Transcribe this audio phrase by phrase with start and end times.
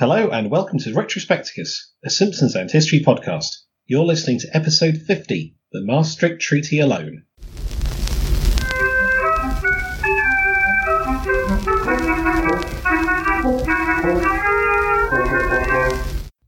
[0.00, 3.54] Hello and welcome to Retrospecticus, a Simpsons and History podcast.
[3.84, 7.24] You're listening to episode 50, The Maastricht Treaty Alone.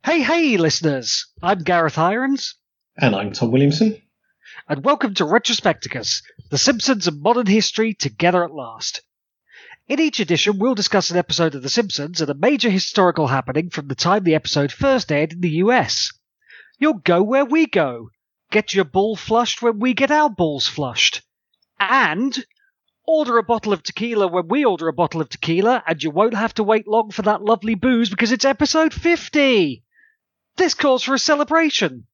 [0.05, 1.27] Hey, hey, listeners!
[1.43, 2.57] I'm Gareth Irons,
[2.99, 4.03] And I'm Tom Williamson.
[4.69, 9.03] and welcome to Retrospecticus, The Simpsons and Modern History Together at Last.
[9.93, 13.69] In each edition, we'll discuss an episode of The Simpsons and a major historical happening
[13.69, 16.11] from the time the episode first aired in the US.
[16.79, 18.09] You'll go where we go.
[18.51, 21.21] Get your ball flushed when we get our balls flushed.
[21.79, 22.43] And
[23.07, 26.33] order a bottle of tequila when we order a bottle of tequila, and you won't
[26.33, 29.85] have to wait long for that lovely booze because it's episode 50!
[30.57, 32.07] This calls for a celebration.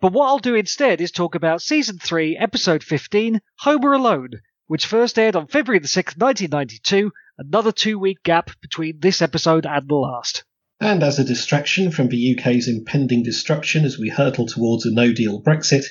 [0.00, 4.86] But what I'll do instead is talk about Season 3, Episode 15, Homer Alone, which
[4.86, 9.88] first aired on February the 6th, 1992, another two week gap between this episode and
[9.88, 10.44] the last.
[10.80, 15.12] And as a distraction from the UK's impending destruction as we hurtle towards a no
[15.12, 15.86] deal Brexit,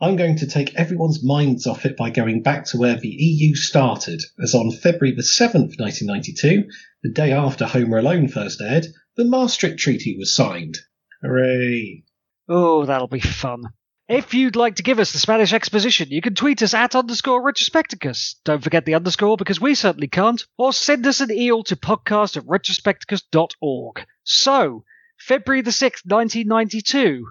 [0.00, 3.54] I'm going to take everyone's minds off it by going back to where the EU
[3.54, 6.68] started, as on February the 7th, 1992,
[7.02, 10.78] the day after Homer Alone first aired, the Maastricht Treaty was signed.
[11.22, 12.04] Hooray!
[12.48, 13.64] Oh, that'll be fun.
[14.08, 17.42] If you'd like to give us the Spanish exposition, you can tweet us at underscore
[17.42, 18.36] retrospecticus.
[18.42, 20.42] Don't forget the underscore because we certainly can't.
[20.56, 24.06] Or send us an email to podcast at retrospecticus.org.
[24.24, 24.84] So,
[25.18, 27.26] February the 6th, 1992.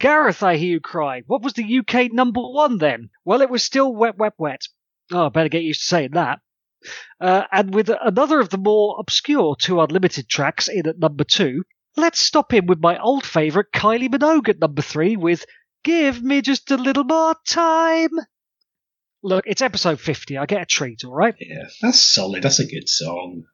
[0.00, 1.24] Gareth, I hear you cry.
[1.26, 3.10] What was the UK number one then?
[3.26, 4.62] Well, it was still Wet, Wet, Wet.
[5.12, 6.40] Oh, I better get used to saying that.
[7.20, 11.64] Uh, and with another of the more obscure Two Unlimited tracks in at number two,
[11.98, 15.44] let's stop in with my old favourite Kylie Minogue at number three with
[15.84, 18.10] Give Me Just a Little More Time.
[19.22, 20.38] Look, it's episode 50.
[20.38, 21.34] I get a treat, alright?
[21.40, 22.42] Yeah, that's solid.
[22.42, 23.44] That's a good song.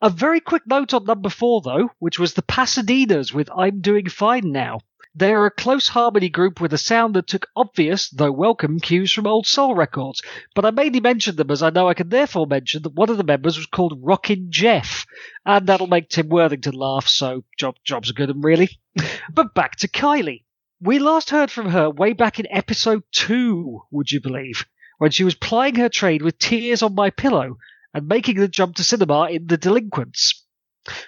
[0.00, 4.08] A very quick note on number four, though, which was the Pasadenas with I'm Doing
[4.08, 4.80] Fine Now.
[5.16, 9.12] They are a close harmony group with a sound that took obvious, though welcome, cues
[9.12, 10.22] from old soul records.
[10.54, 13.16] But I mainly mention them as I know I can therefore mention that one of
[13.16, 15.06] the members was called Rockin' Jeff.
[15.46, 18.70] And that'll make Tim Worthington laugh, so job, jobs are good and really.
[19.32, 20.44] but back to Kylie.
[20.84, 24.66] We last heard from her way back in episode 2, would you believe,
[24.98, 27.56] when she was plying her trade with Tears on My Pillow
[27.94, 30.44] and making the jump to cinema in The Delinquents.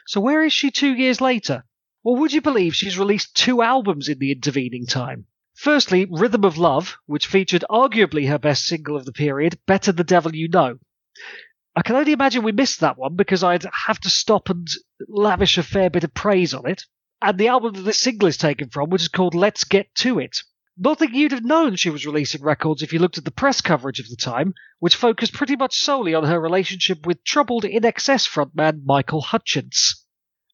[0.06, 1.66] So where is she two years later?
[2.02, 5.26] Well, would you believe she's released two albums in the intervening time?
[5.52, 10.04] Firstly, Rhythm of Love, which featured arguably her best single of the period, Better the
[10.04, 10.78] Devil You Know.
[11.76, 14.66] I can only imagine we missed that one because I'd have to stop and
[15.06, 16.86] lavish a fair bit of praise on it.
[17.22, 20.18] And the album that this single is taken from, which is called Let's Get To
[20.18, 20.42] It.
[20.76, 23.98] Nothing you'd have known she was releasing records if you looked at the press coverage
[23.98, 28.84] of the time, which focused pretty much solely on her relationship with troubled INXS frontman
[28.84, 30.04] Michael Hutchence.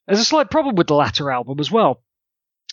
[0.07, 2.05] There's a slight problem with the latter album as well.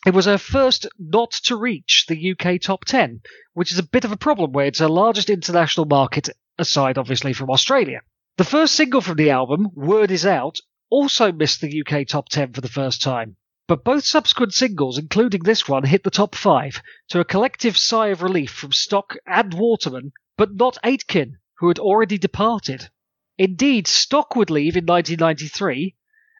[0.05, 3.21] It was her first not to reach the UK top 10,
[3.53, 6.29] which is a bit of a problem where it's her largest international market,
[6.59, 8.01] aside obviously from Australia.
[8.37, 10.59] The first single from the album, Word Is Out,
[10.91, 13.35] also missed the UK top 10 for the first time.
[13.69, 18.07] But both subsequent singles, including this one, hit the top 5, to a collective sigh
[18.07, 22.89] of relief from Stock and Waterman, but not Aitken, who had already departed.
[23.37, 25.95] Indeed, Stock would leave in 1993,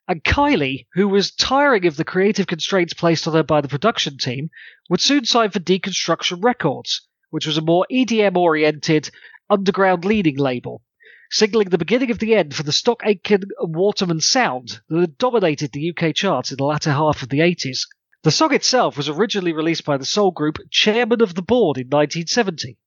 [0.08, 4.18] and Kylie, who was tiring of the creative constraints placed on her by the production
[4.18, 4.50] team,
[4.90, 9.12] would soon sign for Deconstruction Records, which was a more EDM oriented,
[9.52, 10.82] underground leading label,
[11.30, 15.18] signaling the beginning of the end for the Stock Aitken and Waterman sound that had
[15.18, 17.88] dominated the UK charts in the latter half of the 80s.
[18.24, 21.88] The song itself was originally released by the soul group Chairman of the Board in
[21.88, 22.78] 1970.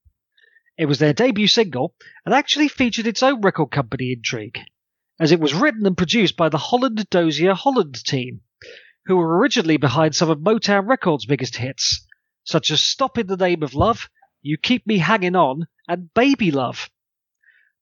[0.76, 1.94] It was their debut single
[2.24, 4.58] and actually featured its own record company intrigue
[5.22, 8.40] as it was written and produced by the Holland Dozier Holland team,
[9.06, 12.04] who were originally behind some of Motown Records' biggest hits,
[12.42, 14.10] such as Stop in the Name of Love,
[14.40, 16.90] You Keep Me Hanging On, and Baby Love.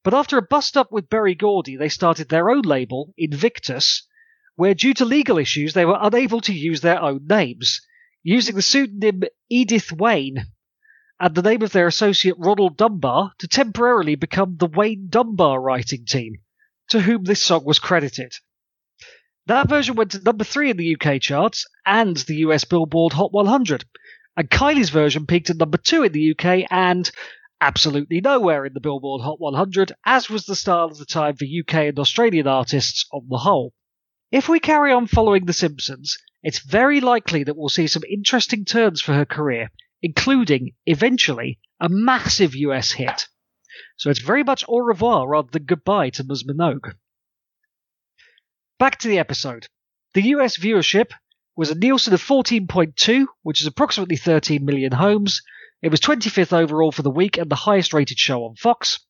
[0.02, 4.06] But after a bust up with Berry Gordy, they started their own label, Invictus,
[4.56, 7.80] where due to legal issues they were unable to use their own names,
[8.22, 10.46] using the pseudonym Edith Wayne
[11.18, 16.06] and the name of their associate Ronald Dunbar to temporarily become the Wayne Dunbar writing
[16.06, 16.36] team
[16.88, 18.32] to whom this song was credited.
[19.46, 23.32] That version went to number three in the UK charts and the US Billboard Hot
[23.32, 23.84] 100,
[24.36, 27.10] and Kylie's version peaked at number two in the UK and
[27.60, 31.44] absolutely nowhere in the Billboard Hot 100, as was the style of the time for
[31.44, 33.74] UK and Australian artists on the whole.
[34.30, 38.64] If we carry on following The Simpsons, it's very likely that we'll see some interesting
[38.64, 39.70] turns for her career,
[40.02, 43.26] including, eventually, a massive US hit.
[43.96, 46.44] So it's very much au revoir rather than goodbye to Ms.
[46.44, 46.94] Minogue.
[48.78, 49.66] Back to the episode.
[50.14, 51.12] The US viewership
[51.56, 55.42] was a Nielsen of 14.2, which is approximately 13 million homes.
[55.82, 59.00] It was 25th overall for the week and the highest rated show on Fox.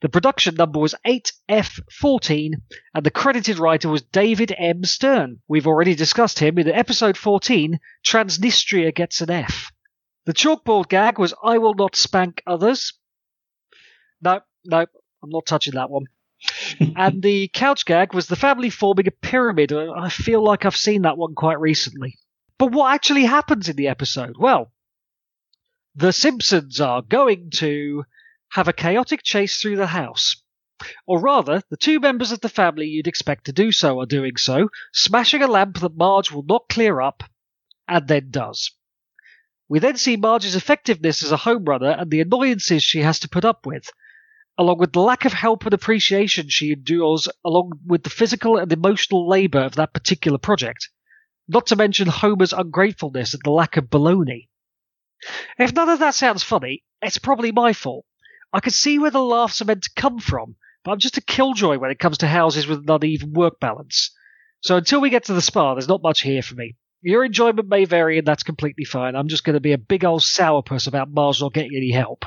[0.00, 2.52] The production number was 8F14,
[2.94, 4.84] and the credited writer was David M.
[4.84, 5.40] Stern.
[5.48, 9.72] We've already discussed him in episode 14, Transnistria Gets an F.
[10.24, 12.94] The chalkboard gag was I Will Not Spank Others.
[14.22, 14.86] No, no,
[15.22, 16.04] I'm not touching that one.
[16.96, 19.72] and the couch gag was the family forming a pyramid.
[19.72, 22.16] I feel like I've seen that one quite recently.
[22.56, 24.36] But what actually happens in the episode?
[24.38, 24.72] Well,
[25.98, 28.04] the Simpsons are going to
[28.52, 30.40] have a chaotic chase through the house.
[31.08, 34.36] Or rather, the two members of the family you'd expect to do so are doing
[34.36, 37.24] so, smashing a lamp that Marge will not clear up,
[37.88, 38.70] and then does.
[39.68, 43.28] We then see Marge's effectiveness as a home runner and the annoyances she has to
[43.28, 43.90] put up with,
[44.56, 48.72] along with the lack of help and appreciation she endures, along with the physical and
[48.72, 50.90] emotional labour of that particular project.
[51.48, 54.47] Not to mention Homer's ungratefulness and the lack of baloney.
[55.58, 58.04] If none of that sounds funny, it's probably my fault.
[58.52, 61.22] I can see where the laughs are meant to come from, but I'm just a
[61.22, 64.10] killjoy when it comes to houses with an uneven work balance.
[64.60, 66.76] So until we get to the spa, there's not much here for me.
[67.00, 69.14] Your enjoyment may vary, and that's completely fine.
[69.14, 72.24] I'm just going to be a big old sourpuss about Marge not getting any help.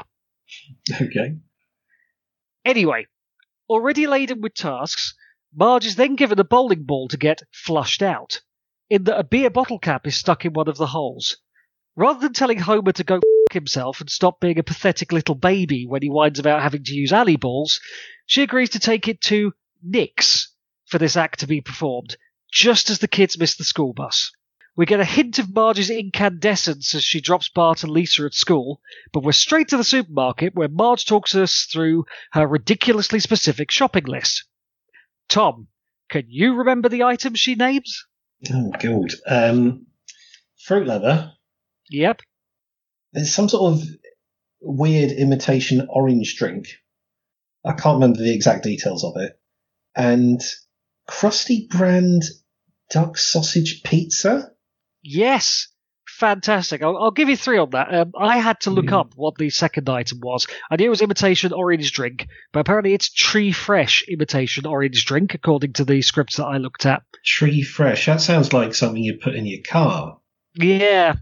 [0.93, 1.37] Okay.
[2.63, 3.07] Anyway,
[3.67, 5.15] already laden with tasks,
[5.53, 8.41] Marge is then given a bowling ball to get flushed out,
[8.89, 11.37] in that a beer bottle cap is stuck in one of the holes.
[11.95, 15.85] Rather than telling Homer to go f- himself and stop being a pathetic little baby
[15.85, 17.81] when he whines about having to use alley balls,
[18.25, 19.53] she agrees to take it to
[19.83, 20.53] Nick's
[20.85, 22.15] for this act to be performed,
[22.51, 24.31] just as the kids miss the school bus.
[24.75, 28.79] We get a hint of Marge's incandescence as she drops Bart and Lisa at school,
[29.11, 34.05] but we're straight to the supermarket where Marge talks us through her ridiculously specific shopping
[34.05, 34.45] list.
[35.27, 35.67] Tom,
[36.09, 38.05] can you remember the items she names?
[38.51, 39.11] Oh, God.
[39.27, 39.87] Um,
[40.57, 41.33] fruit leather.
[41.91, 42.21] Yep.
[43.13, 43.83] There's some sort of
[44.61, 46.67] weird imitation orange drink.
[47.65, 49.39] I can't remember the exact details of it.
[49.95, 50.41] And
[51.07, 52.23] crusty brand
[52.89, 54.51] duck sausage pizza.
[55.03, 55.67] Yes.
[56.07, 56.83] Fantastic.
[56.83, 57.93] I'll, I'll give you three on that.
[57.93, 58.99] Um, I had to look Mhm.
[58.99, 60.45] up what the second item was.
[60.69, 65.33] I knew it was imitation orange drink, but apparently it's tree fresh imitation orange drink,
[65.33, 67.01] according to the scripts that I looked at.
[67.25, 68.05] Tree fresh.
[68.05, 70.19] That sounds like something you put in your car.
[70.55, 71.15] Yeah.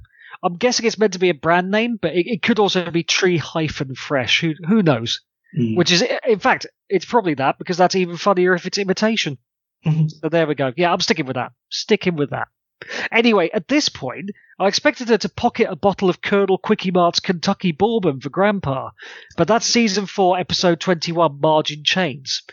[0.44, 3.04] I'm guessing it's meant to be a brand name, but it, it could also be
[3.04, 4.42] tree hyphen fresh.
[4.42, 5.22] Who who knows?
[5.58, 5.76] Mm.
[5.78, 9.38] Which is, in fact, it's probably that because that's even funnier if it's imitation.
[9.86, 10.10] Mhm.
[10.12, 10.72] So there we go.
[10.78, 11.54] Yeah, I'm sticking with that.
[11.70, 12.48] Sticking with that.
[13.12, 17.20] Anyway, at this point, I expected her to pocket a bottle of Colonel Quickie Mart's
[17.20, 18.92] Kentucky Bourbon for Grandpa,
[19.36, 22.44] but that's season 4, episode 21, Margin Chains.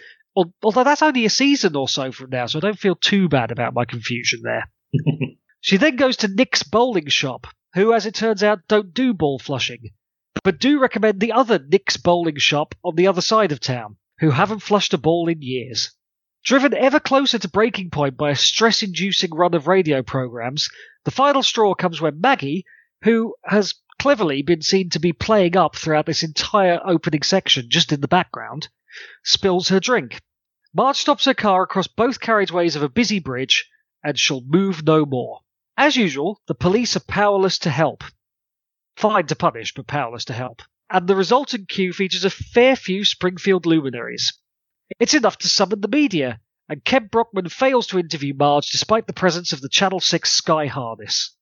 [0.62, 3.50] Although that's only a season or so from now, so I don't feel too bad
[3.52, 4.70] about my confusion there.
[5.62, 9.38] She then goes to Nick's bowling shop, who, as it turns out, don't do ball
[9.38, 9.90] flushing,
[10.44, 14.30] but do recommend the other Nick's bowling shop on the other side of town, who
[14.30, 15.90] haven't flushed a ball in years.
[16.44, 20.70] Driven ever closer to breaking point by a stress inducing run of radio programs,
[21.04, 22.64] the final straw comes when Maggie,
[23.02, 27.92] who has cleverly been seen to be playing up throughout this entire opening section just
[27.92, 28.68] in the background,
[29.24, 30.20] spills her drink.
[30.72, 33.68] Marge stops her car across both carriageways of a busy bridge,
[34.04, 35.40] and she'll move no more.
[35.76, 38.02] As usual, the police are powerless to help.
[38.96, 40.62] Fine to punish, but powerless to help.
[40.88, 44.32] And the resulting queue features a fair few Springfield luminaries.
[44.98, 49.12] It's enough to summon the media, and Kent Brockman fails to interview Marge despite the
[49.12, 51.36] presence of the Channel 6 Sky harness.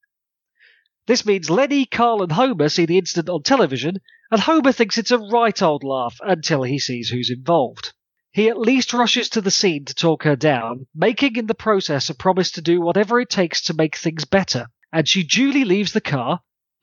[1.07, 3.99] This means Lenny, Carl, and Homer see the incident on television,
[4.31, 7.93] and Homer thinks it's a right old laugh until he sees who's involved.
[8.35, 12.11] He at least rushes to the scene to talk her down, making in the process
[12.11, 15.93] a promise to do whatever it takes to make things better, and she duly leaves
[15.93, 16.41] the car,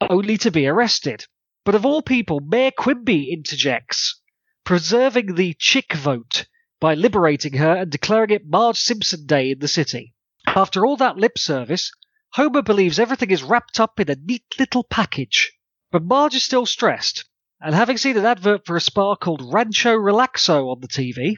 [0.09, 1.25] only to be arrested.
[1.65, 4.21] But of all people, Mayor Quimby interjects,
[4.63, 6.45] preserving the chick vote
[6.79, 10.15] by liberating her and declaring it Marge Simpson Day in the city.
[10.47, 11.91] After all that lip service,
[12.29, 15.51] Homer believes everything is wrapped up in a neat little package.
[15.91, 17.25] But Marge is still stressed,
[17.61, 21.35] and having seen an advert for a spa called Rancho Relaxo on the TV,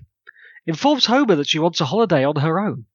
[0.66, 2.86] informs Homer that she wants a holiday on her own.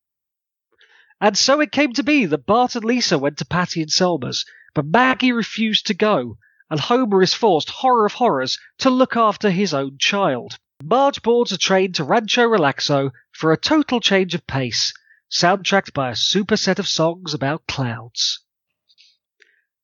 [1.21, 4.45] And so it came to be that Bart and Lisa went to Patty and Selma's,
[4.75, 6.39] but Maggie refused to go,
[6.71, 10.59] and Homer is forced, horror of horrors, to look after his own child.
[10.83, 14.95] Marge boards a train to Rancho Relaxo for a total change of pace,
[15.31, 18.45] soundtracked by a super set of songs about clouds.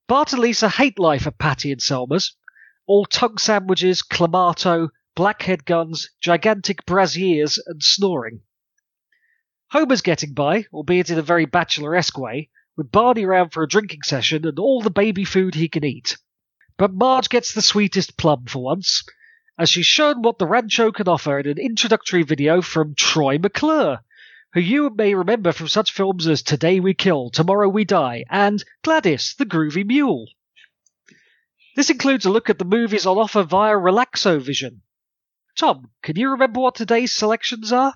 [0.06, 2.36] Bart and Lisa hate life at Patty and Selma's.
[2.86, 8.40] All tongue sandwiches, clamato, blackhead guns, gigantic braziers, and snoring.
[9.68, 14.02] Homer's getting by, albeit in a very bacheloresque way, with Barney around for a drinking
[14.02, 16.16] session and all the baby food he can eat.
[16.76, 19.02] But Marge gets the sweetest plum for once,
[19.56, 24.00] as she's shown what the Rancho can offer in an introductory video from Troy McClure,
[24.52, 28.62] who you may remember from such films as Today We Kill, Tomorrow We Die, and
[28.82, 30.26] Gladys, the Groovy Mule.
[31.76, 34.78] This includes a look at the movies on offer via Relaxovision.
[35.58, 37.94] Tom, can you remember what today's selections are?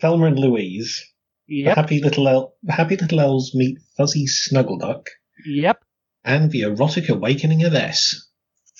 [0.00, 1.04] Thelma and Louise.
[1.48, 1.76] Yep.
[1.76, 5.06] Happy little El- Happy little elves meet Fuzzy Snuggleduck,
[5.46, 5.82] Yep.
[6.24, 8.28] and the erotic awakening of S,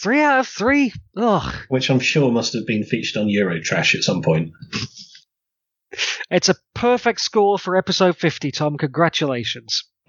[0.01, 0.93] Three out of three.
[1.17, 1.55] Ugh.
[1.69, 4.53] which I'm sure must have been featured on Eurotrash at some point.
[6.31, 8.79] It's a perfect score for episode 50, Tom.
[8.79, 9.85] Congratulations.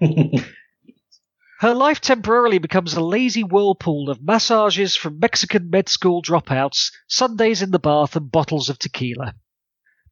[1.62, 7.62] Her life temporarily becomes a lazy whirlpool of massages from Mexican med school dropouts, Sundays
[7.62, 9.36] in the bath, and bottles of tequila.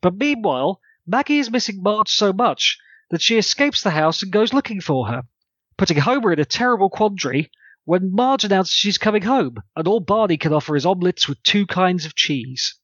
[0.00, 2.78] But meanwhile, Maggie is missing Marge so much
[3.10, 5.24] that she escapes the house and goes looking for her,
[5.76, 7.50] putting Homer in a terrible quandary
[7.84, 11.66] when Marge announces she's coming home, and all Barney can offer is omelettes with two
[11.66, 12.76] kinds of cheese.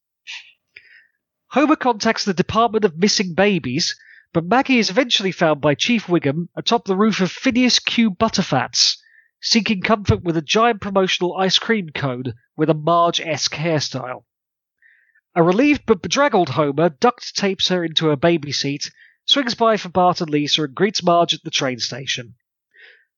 [1.51, 3.95] Homer contacts the Department of Missing Babies,
[4.33, 8.97] but Maggie is eventually found by Chief Wiggum atop the roof of Phineas Q Butterfats,
[9.41, 14.25] seeking comfort with a giant promotional ice cream cone with a Marge esque hairstyle.
[15.35, 18.91] A relieved but bedraggled Homer duct tapes her into her baby seat,
[19.25, 22.35] swings by for Bart and Lisa, and greets Marge at the train station.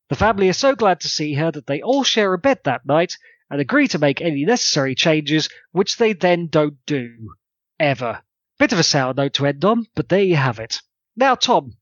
[0.09, 2.85] The family are so glad to see her that they all share a bed that
[2.85, 3.17] night
[3.49, 7.35] and agree to make any necessary changes, which they then don't do.
[7.79, 8.21] Ever.
[8.57, 10.81] Bit of a sour note to end on, but there you have it.
[11.15, 11.73] Now, Tom,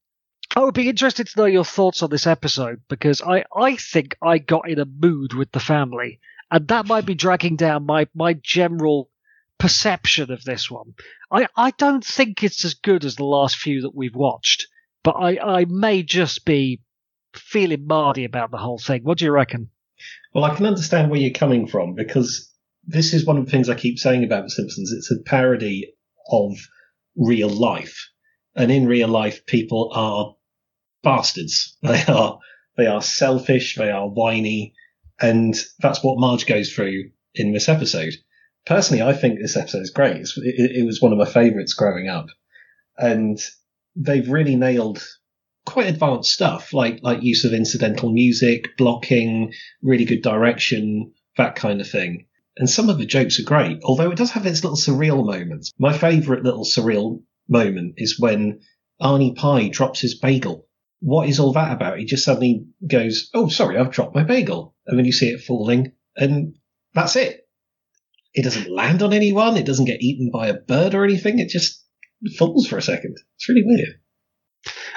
[0.56, 4.18] I would be interested to know your thoughts on this episode because I, I think
[4.22, 6.20] I got in a mood with the family,
[6.50, 9.10] and that might be dragging down my, my general
[9.58, 10.94] perception of this one.
[11.32, 14.68] I, I don't think it's as good as the last few that we've watched,
[15.04, 16.82] but I, I may just be
[17.34, 19.04] feeling mardy about the whole thing.
[19.04, 19.70] What do you reckon?
[20.34, 22.52] Well, I can understand where you're coming from because
[22.86, 24.92] this is one of the things I keep saying about The Simpsons.
[24.92, 25.94] It's a parody
[26.32, 26.54] of
[27.16, 28.10] real life,
[28.58, 30.36] and in real life, people are
[31.04, 31.78] bastards.
[31.84, 32.40] They are
[32.76, 33.76] they are selfish.
[33.76, 34.74] They are whiny,
[35.22, 38.14] and that's what Marge goes through in this episode.
[38.66, 40.18] Personally, I think this episode is great.
[40.18, 42.28] It, it was one of my favourites growing up,
[42.98, 43.40] and
[43.96, 45.02] they've really nailed
[45.66, 51.80] quite advanced stuff, like like use of incidental music, blocking, really good direction, that kind
[51.80, 52.26] of thing.
[52.58, 55.72] And some of the jokes are great, although it does have its little surreal moments.
[55.78, 58.60] My favourite little surreal moment is when
[59.02, 60.68] Arnie Pie drops his bagel.
[61.00, 62.00] What is all that about?
[62.00, 65.42] He just suddenly goes, "Oh, sorry, I've dropped my bagel," and then you see it
[65.42, 66.56] falling, and
[66.94, 67.48] that's it.
[68.34, 69.58] It doesn't land on anyone.
[69.58, 71.40] It doesn't get eaten by a bird or anything.
[71.40, 71.84] It just
[72.38, 73.16] falls for a second.
[73.36, 74.00] It's really weird.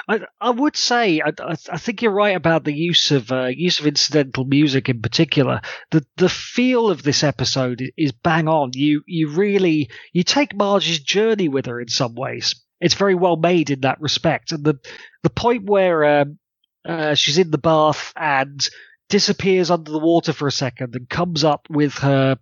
[0.07, 3.79] I, I would say I, I, think you're right about the use of uh, use
[3.79, 5.61] of incidental music in particular.
[5.91, 8.71] The the feel of this episode is bang on.
[8.73, 12.55] You you really you take Marge's journey with her in some ways.
[12.79, 14.51] It's very well made in that respect.
[14.51, 14.79] And the
[15.23, 16.39] the point where um,
[16.83, 18.67] uh, she's in the bath and
[19.09, 22.39] disappears under the water for a second and comes up with her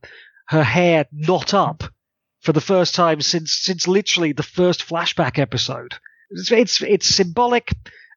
[0.48, 1.84] her hair not up
[2.42, 5.96] for the first time since since literally the first flashback episode.
[6.32, 7.72] It's it's, it's symbolic,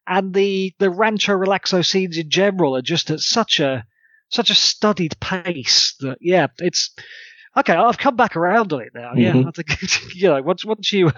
[0.07, 3.85] and the the Rancho Relaxo scenes in general are just at such a
[4.29, 6.95] such a studied pace that yeah, it's
[7.57, 7.75] okay.
[7.75, 9.13] I've come back around on it now.
[9.15, 9.49] Yeah, Mhm.
[9.49, 11.11] I think you know once once you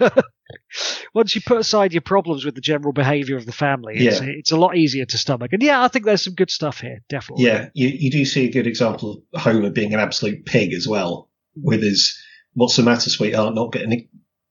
[1.13, 4.27] once you put aside your problems with the general behaviour of the family, it's, Yeah.
[4.29, 5.53] it's a lot easier to stomach.
[5.53, 7.45] And yeah, I think there's some good stuff here, definitely.
[7.45, 10.87] Yeah, you, you do see a good example of Homer being an absolute pig as
[10.87, 12.17] well, with his
[12.53, 14.07] "What's the matter, sweetheart?" not getting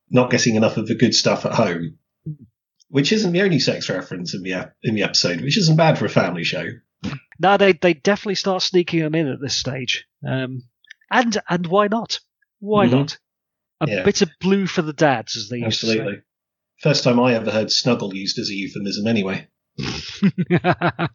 [0.09, 1.97] not getting enough of the good stuff at home,
[2.89, 6.05] which isn't the only sex reference in the in the episode, which isn't bad for
[6.05, 6.65] a family show.
[7.39, 10.05] No, they they definitely start sneaking them in at this stage.
[10.27, 10.63] Um,
[11.11, 12.19] and and why not?
[12.59, 12.91] Why Mhm.
[12.91, 13.17] not?
[13.81, 14.03] A Yeah.
[14.03, 16.21] bit of blue for the dads, as they used Absolutely.
[16.81, 19.47] First time I ever heard snuggle used as a euphemism, anyway.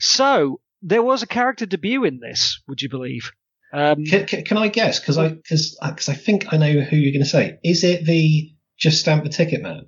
[0.00, 2.60] so there was a character debut in this.
[2.68, 3.32] Would you believe?
[3.72, 5.00] Um, Can, can, can I guess?
[5.00, 7.58] Because I because because I think I know who you're going to say.
[7.64, 9.86] Is it the just stamp the ticket man?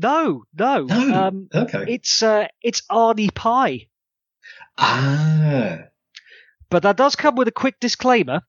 [0.00, 0.84] No, no.
[0.84, 1.14] No.
[1.14, 1.84] Um, okay.
[1.88, 3.88] it's uh, it's Arnie Pie.
[4.78, 5.78] ah.
[6.70, 8.42] But that does come with a quick disclaimer.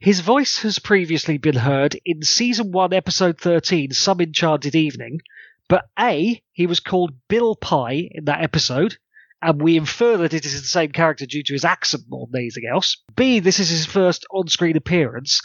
[0.00, 5.20] His voice has previously been heard in season 1, episode 13, Some Enchanted Evening,
[5.68, 8.96] but A, he was called Bill Pye in that episode,
[9.42, 12.40] and we infer that it is the same character due to his accent more than
[12.40, 12.96] anything else.
[13.14, 15.40] B, this is his first on screen appearance.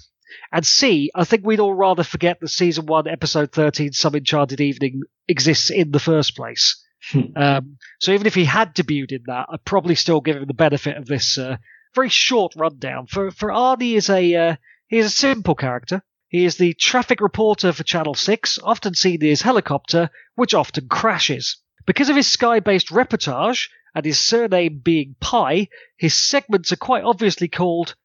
[0.52, 4.62] And C, I think we'd all rather forget that season one, episode 13, Some Enchanted
[4.62, 6.82] Evening exists in the first place.
[7.12, 7.22] Hmm.
[7.36, 10.54] um, so even if he had debuted in that, I'd probably still give him the
[10.54, 11.58] benefit of this uh,
[11.94, 13.08] very short rundown.
[13.08, 14.56] For for Arnie is a uh,
[14.88, 16.02] he is a simple character.
[16.28, 20.88] He is the traffic reporter for Channel Six, often seen in his helicopter, which often
[20.88, 21.58] crashes.
[21.86, 27.48] Because of his sky-based reportage and his surname being Pie, his segments are quite obviously
[27.48, 27.96] called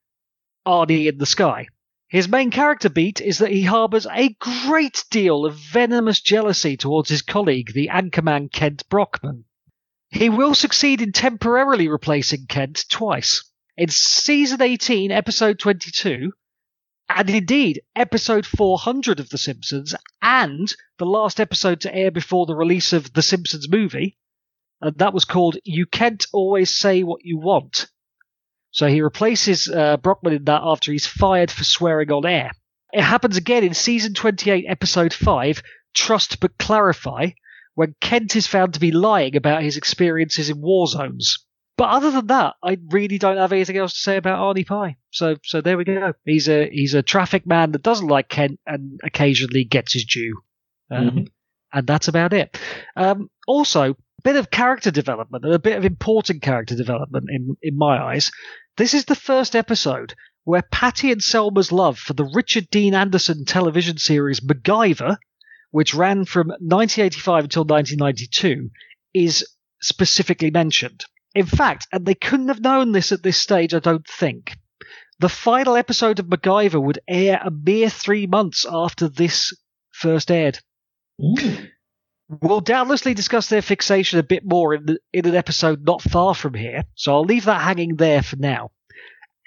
[0.67, 1.69] Arnie in the Sky.
[2.11, 7.09] His main character beat is that he harbours a great deal of venomous jealousy towards
[7.09, 9.45] his colleague, the anchorman Kent Brockman.
[10.09, 13.45] He will succeed in temporarily replacing Kent twice.
[13.77, 16.33] In season 18, episode 22,
[17.09, 22.57] and indeed episode 400 of The Simpsons, and the last episode to air before the
[22.57, 24.19] release of The Simpsons movie,
[24.81, 27.87] and that was called You Can't Always Say What You Want.
[28.71, 32.51] So he replaces uh, Brockman in that after he's fired for swearing on air.
[32.93, 35.63] It happens again in season 28, episode 5,
[35.95, 37.31] Trust But Clarify,
[37.75, 41.45] when Kent is found to be lying about his experiences in war zones.
[41.77, 44.97] But other than that, I really don't have anything else to say about Arnie Pie.
[45.13, 46.13] So, so there we go.
[46.27, 50.43] He's a he's a traffic man that doesn't like Kent and occasionally gets his due,
[50.91, 51.29] um, Mhm.
[51.73, 52.59] and that's about it.
[52.97, 57.99] Um, also, bit of character development a bit of important character development in in my
[57.99, 58.31] eyes.
[58.77, 63.45] This is the first episode where Patty and Selma's love for the Richard Dean Anderson
[63.45, 65.17] television series MacGyver,
[65.71, 68.71] which ran from 1985 until 1992,
[69.15, 69.47] is
[69.83, 71.05] specifically mentioned.
[71.35, 74.57] In fact, and they couldn't have known this at this stage, I don't think.
[75.19, 79.53] The final episode of MacGyver would air a mere three months after this
[79.93, 80.59] first aired.
[81.23, 81.69] Ooh.
[82.41, 86.33] We'll doubtlessly discuss their fixation a bit more in, the, in an episode not far
[86.33, 88.71] from here, so I'll leave that hanging there for now.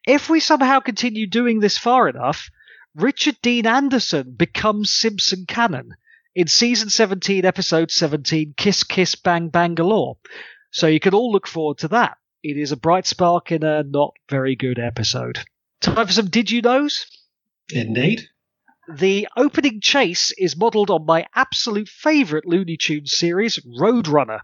[0.05, 2.49] If we somehow continue doing this far enough,
[2.93, 5.95] Richard Dean Anderson becomes Simpson canon
[6.35, 10.17] in season 17, episode 17, Kiss Kiss Bang Bangalore.
[10.71, 12.17] So you can all look forward to that.
[12.43, 15.39] It is a bright spark in a not very good episode.
[15.79, 17.05] Time for some Did You Knows?
[17.71, 18.27] Indeed.
[18.87, 24.41] The opening chase is modelled on my absolute favourite Looney Tunes series, Roadrunner,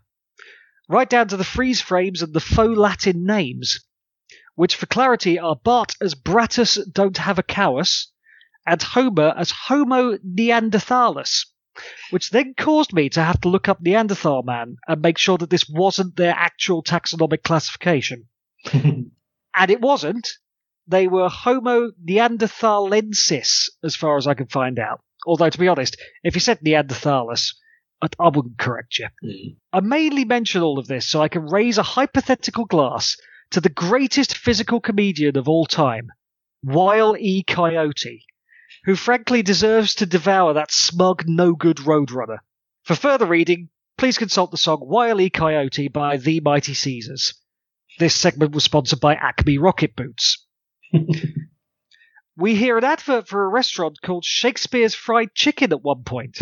[0.88, 3.82] right down to the freeze frames and the faux Latin names,
[4.56, 8.12] which for clarity are Bart as Bratus Don't Have a Cowus
[8.65, 11.45] and Homer as Homo Neanderthalis,
[12.10, 15.49] which then caused me to have to look up Neanderthal Man and make sure that
[15.49, 18.28] this wasn't their actual taxonomic classification.
[19.56, 20.38] And it wasn't.
[20.89, 25.02] They were Homo neanderthalensis, as far as I can find out.
[25.28, 27.54] Although, to be honest, if you said Neanderthalus,
[28.02, 29.08] I, I wouldn't correct you.
[29.23, 29.58] Mm.
[29.71, 33.17] I mainly mention all of this so I can raise a hypothetical glass
[33.52, 36.10] to the greatest physical comedian of all time,
[36.63, 37.43] Wile E.
[37.43, 38.25] Coyote,
[38.86, 42.39] who frankly deserves to devour that smug, no good Roadrunner.
[42.84, 45.30] For further reading, please consult the song Wile E.
[45.30, 47.36] Coyote by The Mighty Caesars.
[47.99, 50.47] This segment was sponsored by Acme Rocket Boots.
[52.38, 56.39] we hear an advert for a restaurant called Shakespeare's Fried Chicken at one point,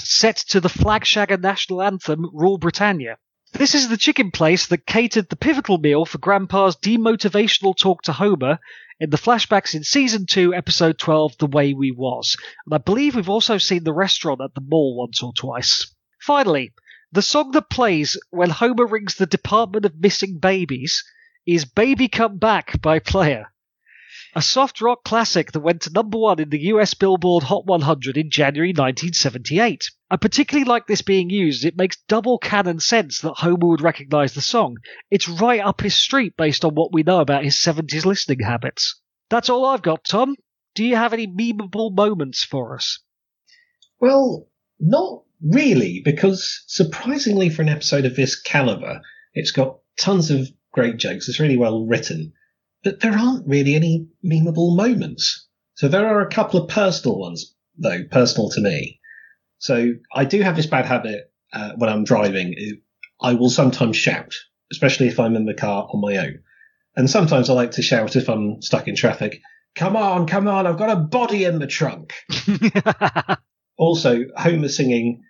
[0.00, 3.16] set to the Flagshagger national anthem, Rule Britannia.
[3.52, 8.12] This is the chicken place that catered the pivotal meal for Grandpa's demotivational talk to
[8.12, 8.58] Homer
[8.98, 12.36] in the flashbacks in season 2, episode 12, The Way We Was.
[12.66, 15.94] And I believe we've also seen the restaurant at the mall once or twice.
[16.20, 16.72] Finally,
[17.10, 21.04] the song that plays when Homer rings the Department of Missing Babies
[21.46, 23.52] is Baby Come Back by Player.
[24.34, 28.16] A soft rock classic that went to number one in the US Billboard Hot 100
[28.16, 29.90] in January 1978.
[30.10, 31.66] I particularly like this being used.
[31.66, 34.78] It makes double canon sense that Homer would recognize the song.
[35.10, 38.98] It's right up his street based on what we know about his 70s listening habits.
[39.28, 40.36] That's all I've got, Tom.
[40.74, 43.00] Do you have any memeable moments for us?
[44.00, 44.48] Well,
[44.80, 49.02] not really, because surprisingly for an episode of this caliber,
[49.34, 51.28] it's got tons of great jokes.
[51.28, 52.32] It's really well written,
[52.84, 55.48] but there aren't really any memeable moments.
[55.74, 59.00] So there are a couple of personal ones, though, personal to me.
[59.58, 62.54] So I do have this bad habit uh, when I'm driving.
[63.20, 64.34] I will sometimes shout,
[64.72, 66.40] especially if I'm in the car on my own.
[66.96, 69.40] And sometimes I like to shout if I'm stuck in traffic.
[69.74, 72.12] Come on, come on, I've got a body in the trunk.
[73.78, 75.24] Also, Homer singing,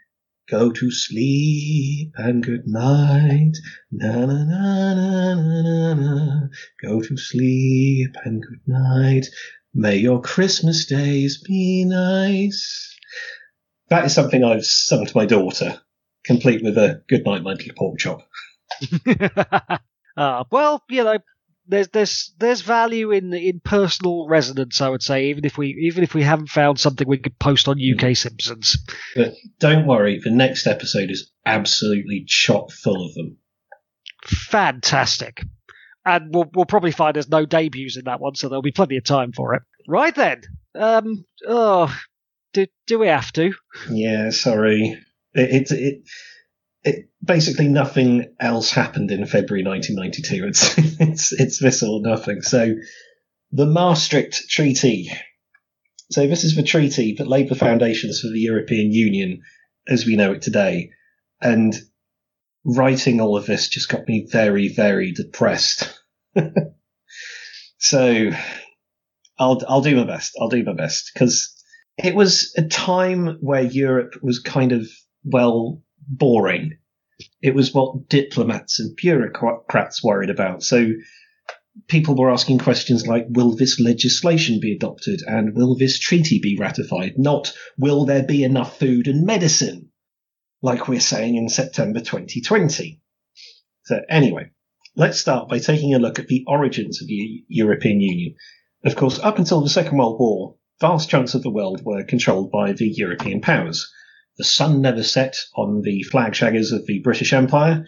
[0.52, 3.54] Go to sleep and good night.
[3.90, 6.40] Na na na na na na na.
[6.82, 9.28] Go to sleep and good night.
[9.72, 12.94] May your Christmas days be nice.
[13.88, 15.80] That is something I've sung to my daughter,
[16.22, 18.20] complete with a good night, my little pork chop.
[20.18, 21.16] uh, well, you know,
[21.66, 24.80] there's there's there's value in in personal resonance.
[24.80, 27.68] I would say, even if we even if we haven't found something we could post
[27.68, 28.78] on UK Simpsons.
[29.14, 33.38] But don't worry, the next episode is absolutely chock full of them.
[34.24, 35.44] Fantastic.
[36.04, 38.96] And we'll, we'll probably find there's no debuts in that one, so there'll be plenty
[38.96, 39.62] of time for it.
[39.86, 40.42] Right then.
[40.74, 41.24] Um.
[41.46, 41.96] Oh,
[42.52, 43.52] do do we have to?
[43.90, 44.98] Yeah, sorry.
[45.34, 46.02] It it it,
[46.84, 50.46] it basically nothing else happened in February 1992.
[50.48, 52.42] It's it's it's this or nothing.
[52.42, 52.74] So
[53.52, 55.10] the Maastricht Treaty.
[56.10, 59.42] So this is the treaty that laid the foundations for the European Union
[59.88, 60.90] as we know it today.
[61.40, 61.74] And
[62.64, 65.98] writing all of this just got me very, very depressed.
[67.78, 68.30] so
[69.38, 70.36] I'll I'll do my best.
[70.40, 71.54] I'll do my best because
[71.96, 74.86] it was a time where Europe was kind of
[75.24, 76.78] well boring.
[77.40, 80.62] It was what diplomats and bureaucrats worried about.
[80.62, 80.92] So
[81.88, 86.56] people were asking questions like, will this legislation be adopted and will this treaty be
[86.58, 87.14] ratified?
[87.16, 89.90] Not, will there be enough food and medicine?
[90.60, 93.00] Like we're saying in September 2020.
[93.84, 94.50] So anyway,
[94.96, 98.34] let's start by taking a look at the origins of the European Union.
[98.84, 102.50] Of course, up until the Second World War, vast chunks of the world were controlled
[102.50, 103.90] by the European powers.
[104.42, 107.86] The sun never set on the flag shaggers of the British Empire.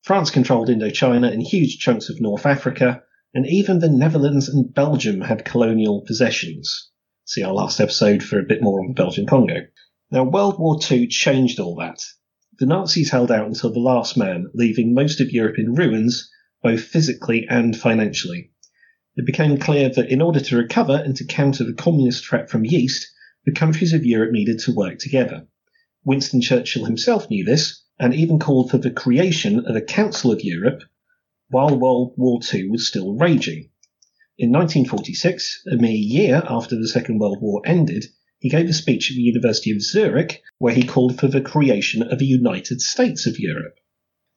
[0.00, 3.02] France controlled Indochina and huge chunks of North Africa,
[3.34, 6.88] and even the Netherlands and Belgium had colonial possessions.
[7.26, 9.66] See our last episode for a bit more on the Belgian Congo.
[10.10, 12.02] Now, World War II changed all that.
[12.58, 16.30] The Nazis held out until the last man, leaving most of Europe in ruins,
[16.62, 18.52] both physically and financially.
[19.16, 22.62] It became clear that in order to recover and to counter the communist threat from
[22.62, 23.06] the East,
[23.44, 25.46] the countries of Europe needed to work together.
[26.04, 30.42] Winston Churchill himself knew this and even called for the creation of a Council of
[30.42, 30.82] Europe
[31.50, 33.68] while World War II was still raging.
[34.38, 38.06] In 1946, a mere year after the Second World War ended,
[38.38, 42.02] he gave a speech at the University of Zurich where he called for the creation
[42.02, 43.74] of a United States of Europe.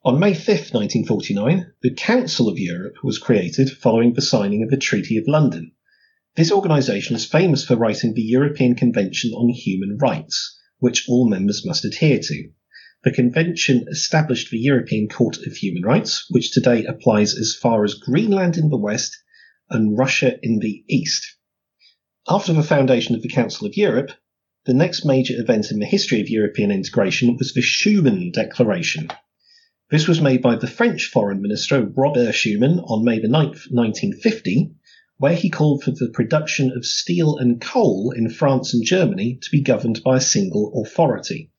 [0.04, 4.76] On May 5, 1949, the Council of Europe was created following the signing of the
[4.76, 5.72] Treaty of London.
[6.36, 11.66] This organisation is famous for writing the European Convention on Human Rights, which all members
[11.66, 12.50] must adhere to.
[13.06, 17.94] The convention established the European Court of Human Rights, which today applies as far as
[17.94, 19.18] Greenland in the west
[19.70, 21.38] and Russia in the east.
[22.28, 24.12] After the foundation of the Council of Europe,
[24.66, 29.08] the next major event in the history of European integration was the Schuman Declaration.
[29.90, 34.76] This was made by the French Foreign Minister Robert Schuman on May 9, 1950,
[35.18, 39.52] where he called for the production of steel and coal in France and Germany to
[39.52, 41.52] be governed by a single authority.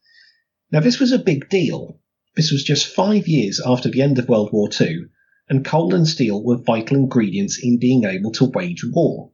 [0.73, 2.01] Now, this was a big deal.
[2.35, 5.05] This was just five years after the end of World War II,
[5.49, 9.31] and coal and steel were vital ingredients in being able to wage war.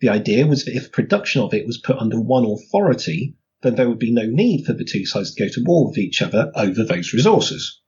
[0.00, 3.88] The idea was that if production of it was put under one authority, then there
[3.88, 6.52] would be no need for the two sides to go to war with each other
[6.54, 7.80] over those resources.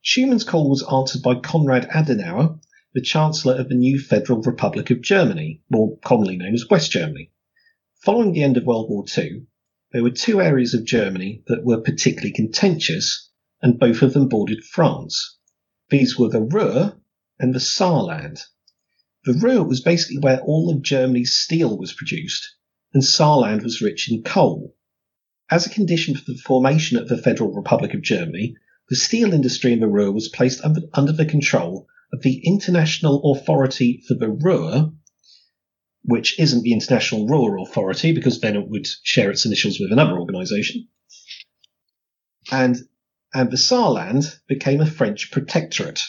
[0.00, 2.58] Schuman's call was answered by Konrad Adenauer,
[2.92, 7.30] the Chancellor of the new Federal Republic of Germany, more commonly known as West Germany.
[8.04, 9.46] Following the end of World War II,
[9.92, 13.30] there were two areas of Germany that were particularly contentious,
[13.62, 15.38] and both of them bordered France.
[15.88, 17.00] These were the Ruhr
[17.38, 18.42] and the Saarland.
[19.24, 22.56] The Ruhr was basically where all of Germany's steel was produced,
[22.92, 24.74] and Saarland was rich in coal.
[25.48, 28.56] As a condition for the formation of the Federal Republic of Germany,
[28.88, 31.86] the steel industry in the Ruhr was placed under, under the control
[32.18, 34.92] the International Authority for the Ruhr,
[36.02, 40.18] which isn't the International Ruhr Authority because then it would share its initials with another
[40.18, 40.88] organisation.
[42.50, 42.76] And,
[43.34, 46.02] and the Saarland became a French protectorate.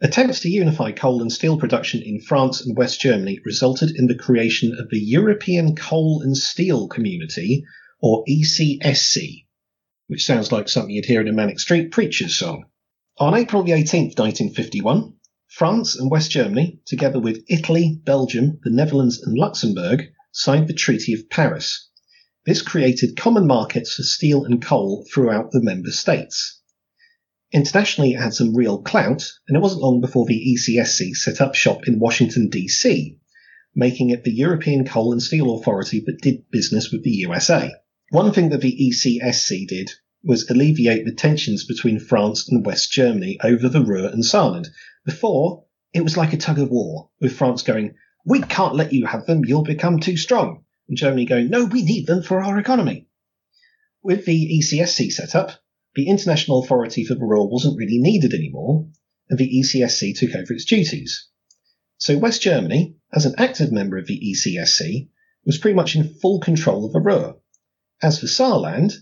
[0.00, 4.14] Attempts to unify coal and steel production in France and West Germany resulted in the
[4.16, 7.64] creation of the European Coal and Steel Community,
[8.00, 9.46] or ECSC,
[10.08, 12.66] which sounds like something you'd hear in a Manic Street Preachers song.
[13.18, 15.13] On April the 18th, 1951,
[15.56, 21.12] France and West Germany, together with Italy, Belgium, the Netherlands, and Luxembourg, signed the Treaty
[21.12, 21.90] of Paris.
[22.44, 26.60] This created common markets for steel and coal throughout the member states.
[27.52, 31.54] Internationally, it had some real clout, and it wasn't long before the ECSC set up
[31.54, 33.16] shop in Washington, D.C.,
[33.76, 37.72] making it the European Coal and Steel Authority that did business with the USA.
[38.10, 39.92] One thing that the ECSC did
[40.24, 44.66] was alleviate the tensions between France and West Germany over the Ruhr and Saarland.
[45.04, 49.06] Before, it was like a tug of war, with France going, We can't let you
[49.06, 50.64] have them, you'll become too strong.
[50.88, 53.08] And Germany going, No, we need them for our economy.
[54.02, 55.62] With the ECSC set up,
[55.94, 58.88] the international authority for the Ruhr wasn't really needed anymore,
[59.28, 61.28] and the ECSC took over its duties.
[61.98, 65.08] So West Germany, as an active member of the ECSC,
[65.44, 67.36] was pretty much in full control of the Ruhr.
[68.02, 68.94] As for Saarland,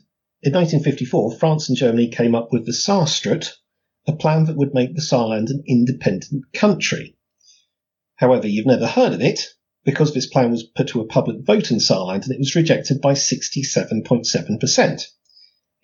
[0.43, 3.53] in 1954, France and Germany came up with the Saarstatut,
[4.07, 7.17] a plan that would make the Saarland an independent country.
[8.17, 11.71] However, you've never heard of it because this plan was put to a public vote
[11.71, 15.07] in Saarland and it was rejected by 67.7%.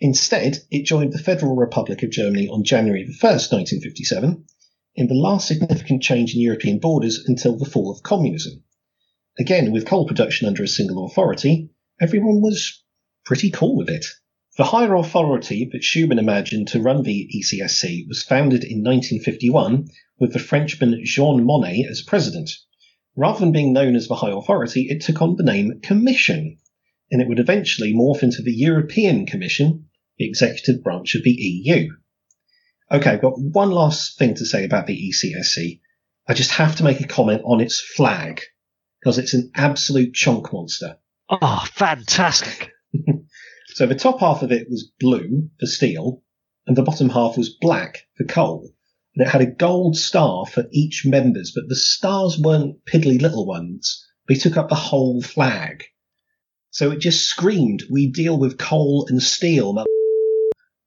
[0.01, 4.45] Instead, it joined the Federal Republic of Germany on January 1, 1957,
[4.95, 8.63] in the last significant change in European borders until the fall of communism.
[9.39, 12.83] Again, with coal production under a single authority, everyone was
[13.25, 14.07] pretty cool with it.
[14.59, 19.87] The higher authority that Schuman imagined to run the ECSC was founded in 1951
[20.19, 22.51] with the Frenchman Jean Monnet as president.
[23.15, 26.59] Rather than being known as the high authority, it took on the name Commission,
[27.09, 31.91] and it would eventually morph into the European Commission, the executive branch of the EU.
[32.91, 35.79] Okay, I've got one last thing to say about the ECSC.
[36.27, 38.43] I just have to make a comment on its flag,
[38.99, 40.99] because it's an absolute chunk monster.
[41.31, 42.73] Oh, fantastic.
[43.79, 46.25] So the top half of it was blue for steel,
[46.67, 48.73] and the bottom half was black for coal.
[49.15, 53.47] And it had a gold star for each members, but the stars weren't piddly little
[53.47, 54.05] ones.
[54.27, 55.85] They took up the whole flag.
[56.71, 59.85] So it just screamed, we deal with coal and steel.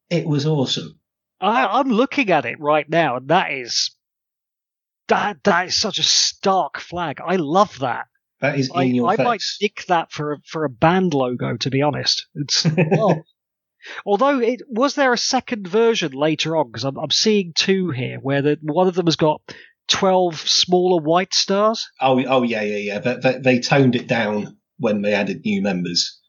[0.10, 1.00] It was awesome.
[1.40, 3.96] I, I'm looking at it right now, and that is
[5.08, 7.22] that that is such a stark flag.
[7.26, 8.08] I love that.
[8.42, 9.26] That is in I, your I face.
[9.26, 12.26] might nick that for a, for a band logo, to be honest.
[12.36, 12.66] It's,
[12.98, 13.22] oh.
[14.06, 18.20] Although it was there a second version later on because I'm, I'm seeing two here
[18.20, 19.42] where the, one of them has got
[19.88, 21.88] twelve smaller white stars.
[22.00, 23.00] Oh, oh yeah, yeah, yeah.
[23.00, 26.20] They, they, they toned it down when they added new members.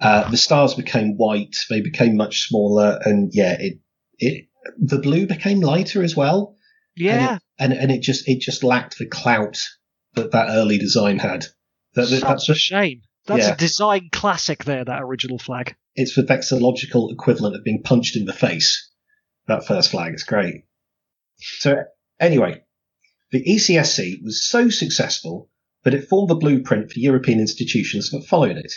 [0.00, 1.54] Uh, the stars became white.
[1.70, 3.78] They became much smaller, and yeah, it
[4.18, 4.46] it
[4.78, 6.56] the blue became lighter as well.
[6.96, 9.58] Yeah, and it, and, and it just it just lacked the clout
[10.14, 11.46] that that early design had.
[11.94, 13.02] That, that- that's a shame.
[13.26, 13.54] That's Yeah.
[13.54, 14.84] a design classic there.
[14.84, 15.74] That original flag.
[15.94, 18.90] it's the vexillological equivalent of being punched in the face.
[19.46, 20.64] That first flag is great.
[21.38, 21.84] So
[22.18, 22.62] anyway,
[23.30, 25.50] the ECSC was so successful
[25.84, 28.72] that it formed the blueprint for European institutions that followed it.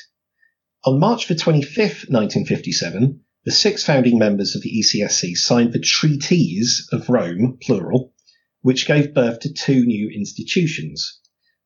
[0.86, 6.88] On March the 25th, 1957, the six founding members of the ECSC signed the Treaties
[6.91, 8.13] of Rome, plural,
[8.62, 11.19] which gave birth to two new institutions.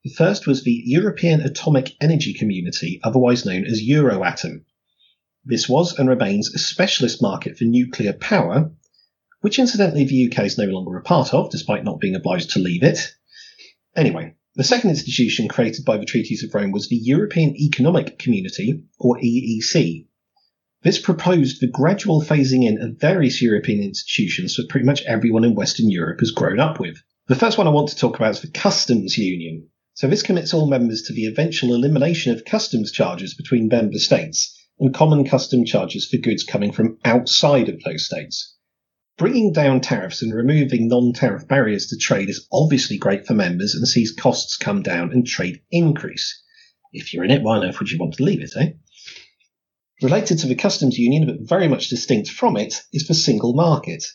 [0.05, 4.63] The first was the European Atomic Energy Community, otherwise known as Euroatom.
[5.43, 8.71] This was and remains a specialist market for nuclear power,
[9.41, 12.59] which incidentally the UK is no longer a part of, despite not being obliged to
[12.59, 13.13] leave it.
[13.93, 18.83] Anyway, the second institution created by the Treaties of Rome was the European Economic Community,
[18.99, 20.05] or EEC.
[20.81, 25.55] This proposed the gradual phasing in of various European institutions that pretty much everyone in
[25.55, 27.03] Western Europe has grown up with.
[27.27, 29.67] The first one I want to talk about is the Customs Union.
[29.99, 34.57] So this commits all members to the eventual elimination of customs charges between member states
[34.79, 38.55] and common custom charges for goods coming from outside of those states.
[39.17, 43.85] Bringing down tariffs and removing non-tariff barriers to trade is obviously great for members and
[43.85, 46.43] sees costs come down and trade increase.
[46.93, 48.69] If you're in it, why on earth would you want to leave it, eh?
[50.01, 54.05] Related to the customs union, but very much distinct from it, is the single market.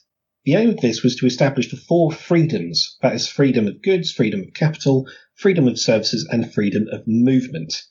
[0.46, 4.12] The aim of this was to establish the four freedoms that is, freedom of goods,
[4.12, 7.82] freedom of capital, freedom of services, and freedom of movement.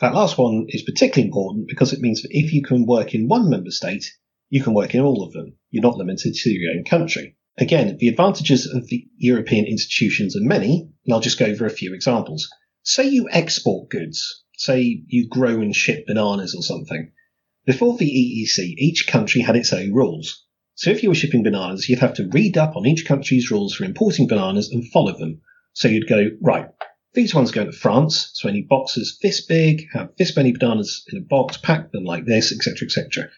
[0.00, 3.28] That last one is particularly important because it means that if you can work in
[3.28, 4.04] one member state,
[4.50, 5.56] you can work in all of them.
[5.70, 7.36] You're not limited to your own country.
[7.56, 11.70] Again, the advantages of the European institutions are many, and I'll just go over a
[11.70, 12.48] few examples.
[12.82, 14.44] Say you export goods.
[14.56, 17.12] Say you grow and ship bananas or something.
[17.64, 20.44] Before the EEC, each country had its own rules.
[20.74, 23.74] So if you were shipping bananas, you'd have to read up on each country's rules
[23.74, 25.40] for importing bananas and follow them.
[25.74, 26.68] So you'd go, right,
[27.14, 31.18] these ones go to France, so any boxes this big, have this many bananas in
[31.18, 33.30] a box, pack them like this, etc., etc.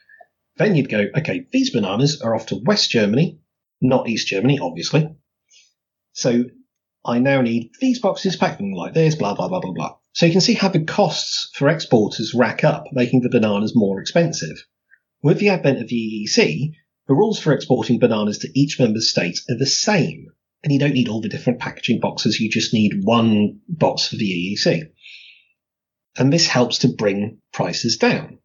[0.56, 3.38] Then you'd go, okay, these bananas are off to West Germany,
[3.80, 5.08] not East Germany, obviously.
[6.12, 6.44] So
[7.04, 9.96] I now need these boxes, pack them like this, blah, blah, blah, blah, blah.
[10.12, 14.00] So you can see how the costs for exporters rack up, making the bananas more
[14.00, 14.56] expensive.
[15.22, 16.72] With the advent of the EEC,
[17.06, 20.28] the rules for exporting bananas to each member state are the same.
[20.62, 24.16] And you don't need all the different packaging boxes, you just need one box for
[24.16, 24.90] the EEC.
[26.18, 28.38] And this helps to bring prices down.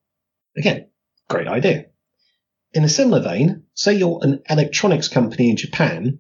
[0.58, 0.90] Again,
[1.30, 1.86] great idea.
[2.74, 6.20] In a similar vein, say you're an electronics company in Japan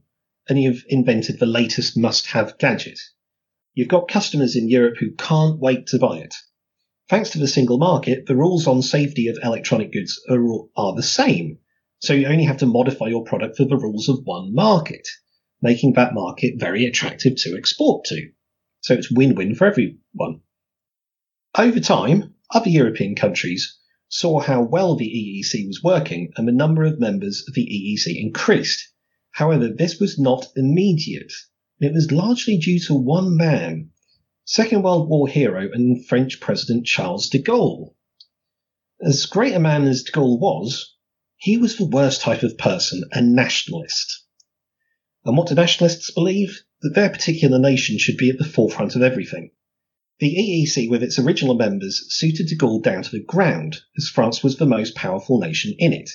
[0.49, 2.99] and you've invented the latest must have gadget.
[3.73, 6.35] You've got customers in Europe who can't wait to buy it.
[7.09, 10.41] Thanks to the single market, the rules on safety of electronic goods are,
[10.75, 11.59] are the same.
[11.99, 15.07] So you only have to modify your product for the rules of one market.
[15.61, 18.31] Making that market very attractive to export to.
[18.81, 20.41] So it's win win for everyone.
[21.57, 23.77] Over time, other European countries
[24.09, 28.19] saw how well the EEC was working and the number of members of the EEC
[28.19, 28.89] increased.
[29.31, 31.31] However, this was not immediate.
[31.79, 33.91] It was largely due to one man,
[34.45, 37.95] Second World War hero and French President Charles de Gaulle.
[39.01, 40.95] As great a man as de Gaulle was,
[41.37, 44.20] he was the worst type of person, a nationalist.
[45.23, 46.63] And what do nationalists believe?
[46.81, 49.51] That their particular nation should be at the forefront of everything.
[50.19, 54.43] The EEC, with its original members, suited de Gaulle down to the ground, as France
[54.43, 56.11] was the most powerful nation in it.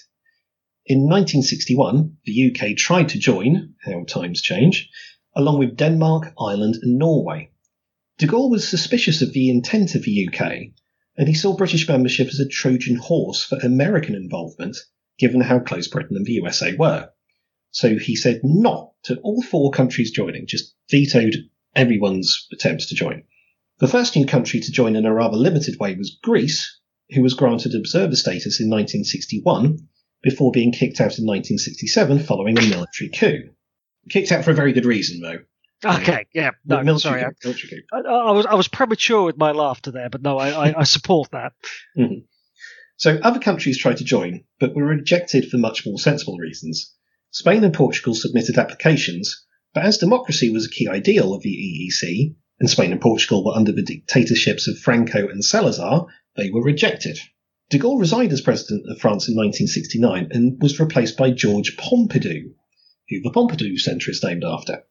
[0.86, 4.88] In 1961, the UK tried to join, how times change,
[5.34, 7.50] along with Denmark, Ireland, and Norway.
[8.18, 10.72] De Gaulle was suspicious of the intent of the UK,
[11.16, 14.76] and he saw British membership as a Trojan horse for American involvement,
[15.18, 17.10] given how close Britain and the USA were.
[17.76, 21.34] So he said not to all four countries joining, just vetoed
[21.74, 23.24] everyone's attempts to join.
[23.80, 27.34] The first new country to join in a rather limited way was Greece, who was
[27.34, 29.88] granted observer status in 1961
[30.22, 33.50] before being kicked out in 1967 following a military coup.
[34.08, 35.40] Kicked out for a very good reason, though.
[35.84, 37.86] Okay, yeah, no, military sorry, I, coup, military coup.
[37.92, 40.84] I, I was I was premature with my laughter there, but no, I, I, I
[40.84, 41.52] support that.
[41.94, 42.24] Mhm.
[42.96, 46.94] So other countries tried to join, but were rejected for much more sensible reasons.
[47.38, 49.44] Spain and Portugal submitted applications,
[49.74, 53.54] but as democracy was a key ideal of the EEC, and Spain and Portugal were
[53.54, 56.06] under the dictatorships of Franco and Salazar,
[56.38, 57.18] they were rejected.
[57.68, 62.54] De Gaulle resigned as president of France in 1969 and was replaced by Georges Pompidou,
[63.10, 64.84] who the Pompidou Centre is named after.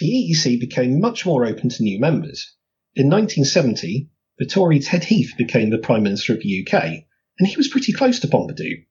[0.00, 2.52] The EEC became much more open to new members.
[2.96, 7.04] In 1970, the Tory Ted Heath became the Prime Minister of the UK,
[7.38, 8.86] and he was pretty close to Pompidou.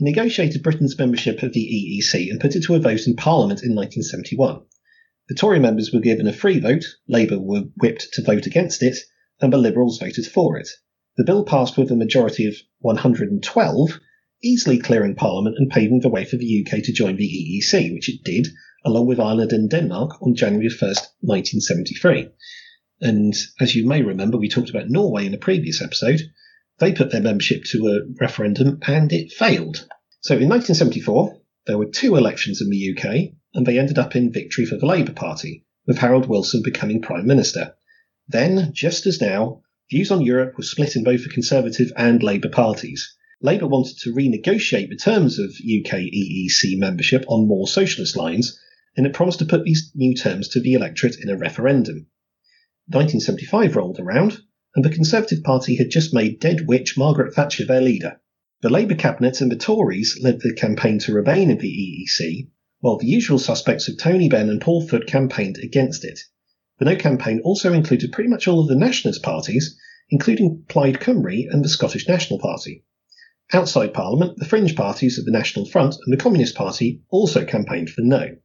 [0.00, 3.62] He negotiated Britain's membership of the EEC and put it to a vote in Parliament
[3.62, 4.62] in 1971.
[5.28, 8.96] The Tory members were given a free vote, Labour were whipped to vote against it,
[9.42, 10.70] and the Liberals voted for it.
[11.18, 14.00] The bill passed with a majority of 112,
[14.42, 18.08] easily clearing Parliament and paving the way for the UK to join the EEC, which
[18.08, 18.48] it did,
[18.86, 22.30] along with Ireland and Denmark, on January 1st, 1973.
[23.02, 26.22] And as you may remember, we talked about Norway in a previous episode.
[26.80, 29.86] They put their membership to a referendum and it failed.
[30.22, 34.32] So in 1974, there were two elections in the UK, and they ended up in
[34.32, 37.74] victory for the Labour Party, with Harold Wilson becoming Prime Minister.
[38.28, 42.48] Then, just as now, views on Europe were split in both the Conservative and Labour
[42.48, 43.14] parties.
[43.42, 48.58] Labour wanted to renegotiate the terms of UK EEC membership on more socialist lines,
[48.96, 52.06] and it promised to put these new terms to the electorate in a referendum.
[52.86, 54.40] 1975 rolled around,
[54.74, 58.20] and the Conservative Party had just made dead witch Margaret Thatcher their leader.
[58.62, 62.48] The Labour cabinet and the Tories led the campaign to remain in the EEC,
[62.80, 66.20] while the usual suspects of Tony Benn and Paul Foot campaigned against it.
[66.78, 69.76] The No campaign also included pretty much all of the nationalist parties,
[70.08, 72.84] including Plaid Cymru and the Scottish National Party.
[73.52, 77.90] Outside Parliament, the fringe parties of the National Front and the Communist Party also campaigned
[77.90, 78.36] for no.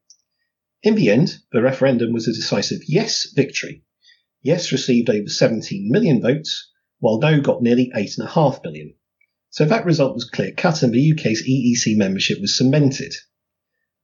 [0.83, 3.83] In the end, the referendum was a decisive yes victory.
[4.45, 8.93] Yes received over 17 million votes, while no got nearly 8.5 million.
[9.49, 13.15] So that result was clear cut and the UK's EEC membership was cemented.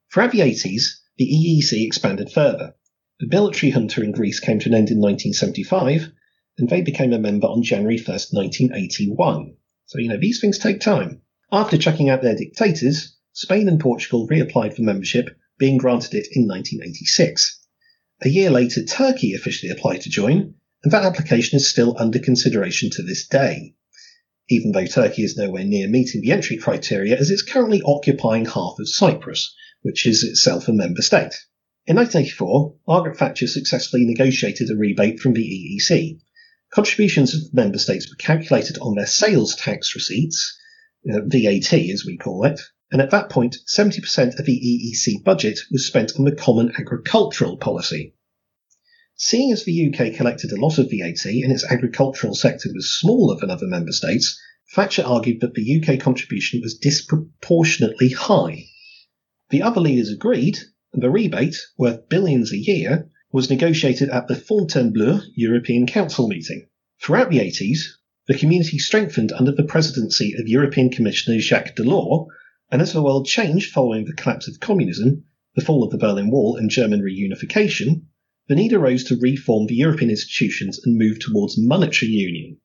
[0.08, 0.82] For 80s,
[1.20, 2.74] the EEC expanded further.
[3.20, 6.12] The military junta in Greece came to an end in 1975,
[6.58, 9.56] and they became a member on January 1st, 1981.
[9.86, 11.22] So, you know, these things take time.
[11.52, 16.48] After chucking out their dictators, Spain and Portugal reapplied for membership, being granted it in
[16.48, 17.60] 1986.
[18.24, 20.54] A year later, Turkey officially applied to join,
[20.84, 23.74] and that application is still under consideration to this day.
[24.48, 28.78] Even though Turkey is nowhere near meeting the entry criteria, as it's currently occupying half
[28.78, 31.34] of Cyprus, which is itself a member state.
[31.88, 36.20] In 1984, Margaret Thatcher successfully negotiated a rebate from the EEC.
[36.72, 40.60] Contributions of member states were calculated on their sales tax receipts,
[41.12, 45.60] uh, VAT as we call it, and at that point, 70% of the EEC budget
[45.72, 48.14] was spent on the Common Agricultural Policy.
[49.16, 53.40] Seeing as the UK collected a lot of VAT and its agricultural sector was smaller
[53.40, 54.38] than other member states,
[54.74, 58.66] Thatcher argued that the UK contribution was disproportionately high.
[59.52, 60.58] The other leaders agreed,
[60.92, 66.68] and the rebate, worth billions a year, was negotiated at the Fontainebleau European Council meeting.
[67.02, 67.80] Throughout the 80s,
[68.28, 72.28] the community strengthened under the presidency of European Commissioner Jacques Delors,
[72.72, 76.32] and as the world changed following the collapse of communism, the fall of the Berlin
[76.32, 78.04] Wall, and German reunification,
[78.48, 82.58] the need arose to reform the European institutions and move towards monetary union.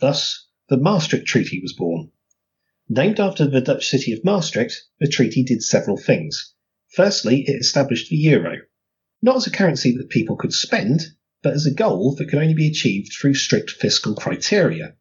[0.00, 2.10] Thus, the Maastricht Treaty was born.
[2.88, 6.52] Named after the Dutch city of Maastricht, the treaty did several things.
[6.88, 8.56] Firstly, it established the euro,
[9.22, 11.02] not as a currency that people could spend,
[11.42, 14.96] but as a goal that could only be achieved through strict fiscal criteria.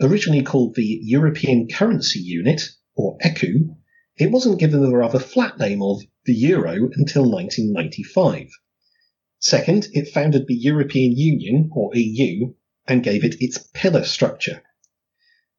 [0.00, 2.62] Originally called the European Currency Unit,
[2.96, 3.76] or ECU,
[4.18, 8.48] it wasn't given the rather flat name of the euro until 1995.
[9.38, 12.54] Second, it founded the European Union, or EU,
[12.88, 14.62] and gave it its pillar structure.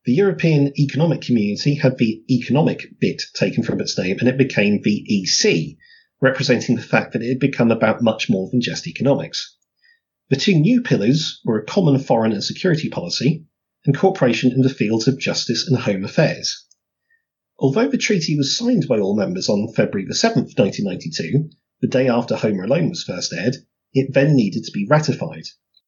[0.06, 4.82] The European Economic Community had the economic bit taken from its name and it became
[4.82, 5.78] the EC,
[6.22, 9.56] representing the fact that it had become about much more than just economics.
[10.30, 13.46] The two new pillars were a common foreign and security policy
[13.86, 16.66] and cooperation in the fields of justice and home affairs.
[17.60, 21.50] Although the treaty was signed by all members on February 7, 1992,
[21.82, 23.58] the day after Home Alone was first aired,
[23.94, 25.46] it then needed to be ratified.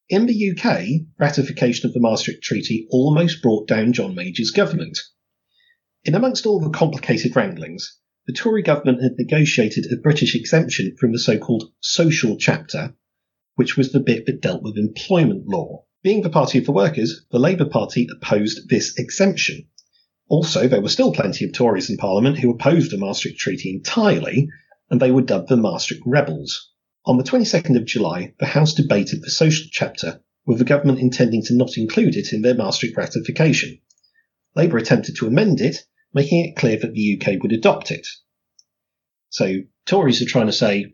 [0.10, 4.98] In the UK, ratification of the Maastricht Treaty almost brought down John Major's government.
[6.04, 11.12] In amongst all the complicated wranglings, the Tory government had negotiated a British exemption from
[11.12, 12.96] the so called social chapter,
[13.54, 15.86] which was the bit that dealt with employment law.
[16.02, 19.68] Being the party of the workers, the Labour Party opposed this exemption.
[20.30, 24.48] Also, there were still plenty of Tories in Parliament who opposed the Maastricht Treaty entirely,
[24.90, 26.72] and they were dubbed the Maastricht Rebels.
[27.06, 31.42] On the 22nd of July, the House debated the social chapter, with the government intending
[31.46, 33.80] to not include it in their Maastricht ratification.
[34.56, 38.08] Labour attempted to amend it, making it clear that the UK would adopt it.
[39.30, 40.94] So Tories are trying to say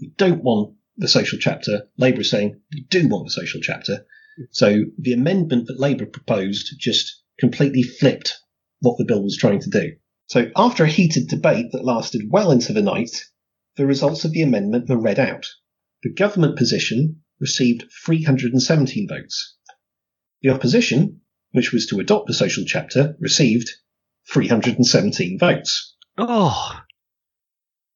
[0.00, 1.88] we don't want the social chapter.
[1.98, 4.06] Labour is saying we do want the social chapter.
[4.50, 8.41] So the amendment that Labour proposed just completely flipped
[8.82, 9.92] what the bill was trying to do.
[10.26, 13.24] So after a heated debate that lasted well into the night,
[13.76, 15.46] the results of the amendment were read out.
[16.02, 19.56] The government position received 317 votes.
[20.42, 21.20] The opposition,
[21.52, 23.70] which was to adopt the social chapter, received
[24.32, 25.94] 317 votes.
[26.18, 26.80] Oh,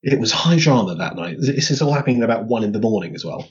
[0.03, 1.37] It was high drama that night.
[1.41, 3.49] This is all happening at about one in the morning as well.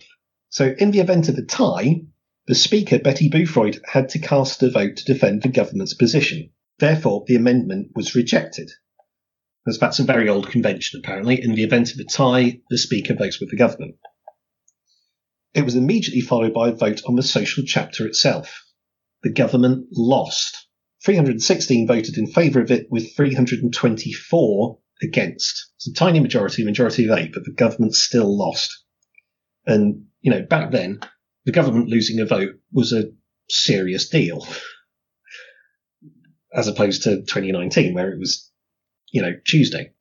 [0.49, 2.01] So, in the event of a tie,
[2.47, 6.51] the Speaker, Betty Boothroyd, had to cast a vote to defend the government's position.
[6.79, 8.69] Therefore, the amendment was rejected.
[9.67, 11.41] As that's a very old convention, apparently.
[11.41, 13.95] In the event of a tie, the Speaker votes with the government.
[15.53, 18.65] It was immediately followed by a vote on the social chapter itself.
[19.23, 20.67] The government lost.
[21.03, 25.71] 316 voted in favour of it, with 324 against.
[25.77, 28.83] It's a tiny majority, majority of eight, but the government still lost.
[29.65, 30.99] And, you know, back then,
[31.45, 33.11] the government losing a vote was a
[33.49, 34.45] serious deal.
[36.55, 38.49] As opposed to 2019, where it was,
[39.11, 39.91] you know, Tuesday.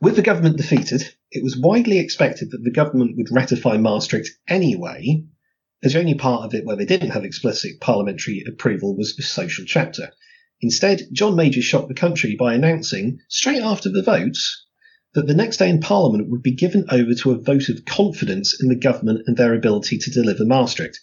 [0.00, 5.24] With the government defeated, it was widely expected that the government would ratify Maastricht anyway,
[5.82, 9.22] as the only part of it where they didn't have explicit parliamentary approval was the
[9.22, 10.10] social chapter.
[10.60, 14.66] Instead, John Major shocked the country by announcing, straight after the votes,
[15.14, 18.60] that the next day in Parliament would be given over to a vote of confidence
[18.60, 20.98] in the government and their ability to deliver Maastricht.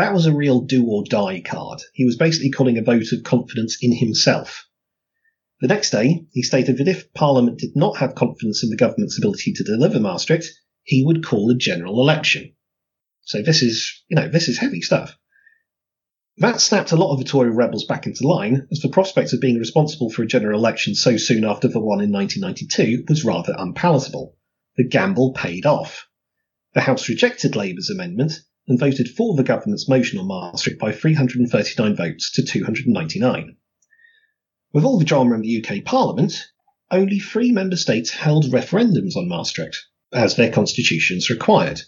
[0.00, 1.82] That was a real do or die card.
[1.92, 4.66] He was basically calling a vote of confidence in himself.
[5.60, 9.18] The next day, he stated that if Parliament did not have confidence in the government's
[9.18, 10.46] ability to deliver Maastricht,
[10.84, 12.54] he would call a general election.
[13.24, 15.18] So this is, you know, this is heavy stuff.
[16.38, 19.42] That snapped a lot of the Tory rebels back into line, as the prospect of
[19.42, 23.54] being responsible for a general election so soon after the one in 1992 was rather
[23.58, 24.34] unpalatable.
[24.78, 26.08] The gamble paid off.
[26.72, 28.40] The House rejected Labour's amendment
[28.70, 33.56] and voted for the government's motion on Maastricht by 339 votes to 299.
[34.72, 36.46] With all the drama in the UK Parliament,
[36.88, 39.76] only three member states held referendums on Maastricht,
[40.12, 41.82] as their constitutions required.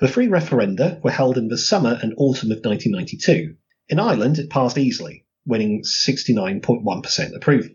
[0.00, 3.54] The three referenda were held in the summer and autumn of 1992.
[3.90, 7.74] In Ireland, it passed easily, winning 69.1% approval.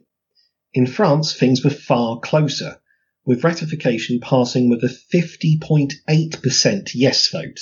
[0.74, 2.82] In France, things were far closer,
[3.24, 7.60] with ratification passing with a 50.8% yes vote,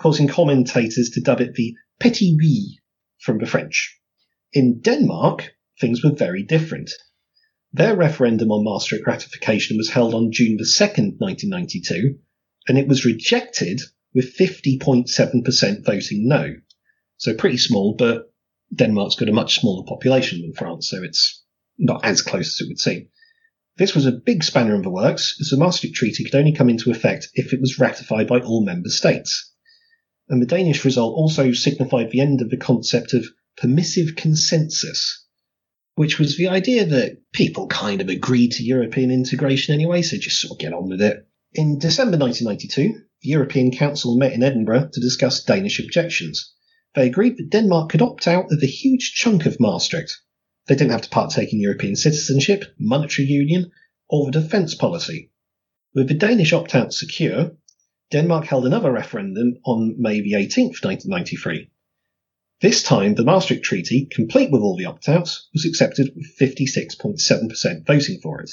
[0.00, 2.78] causing commentators to dub it the petit oui
[3.18, 3.98] from the French.
[4.52, 6.90] In Denmark, things were very different.
[7.72, 12.18] Their referendum on Maastricht ratification was held on June the 2nd, 1992,
[12.66, 13.80] and it was rejected
[14.14, 16.54] with 50.7% voting no.
[17.18, 18.32] So pretty small, but
[18.74, 21.44] Denmark's got a much smaller population than France, so it's
[21.78, 23.08] not as close as it would seem.
[23.76, 26.68] This was a big spanner in the works, as the Maastricht Treaty could only come
[26.68, 29.47] into effect if it was ratified by all member states.
[30.28, 33.26] And the Danish result also signified the end of the concept of
[33.56, 35.24] permissive consensus,
[35.94, 40.40] which was the idea that people kind of agreed to European integration anyway, so just
[40.40, 41.26] sort of get on with it.
[41.54, 46.52] In December 1992, the European Council met in Edinburgh to discuss Danish objections.
[46.94, 50.18] They agreed that Denmark could opt out of a huge chunk of Maastricht.
[50.66, 53.72] They didn't have to partake in European citizenship, monetary union,
[54.08, 55.30] or the defence policy.
[55.94, 57.56] With the Danish opt out secure,
[58.10, 61.68] Denmark held another referendum on May the 18th, 1993.
[62.62, 67.86] This time, the Maastricht Treaty, complete with all the opt outs, was accepted with 56.7%
[67.86, 68.50] voting for it.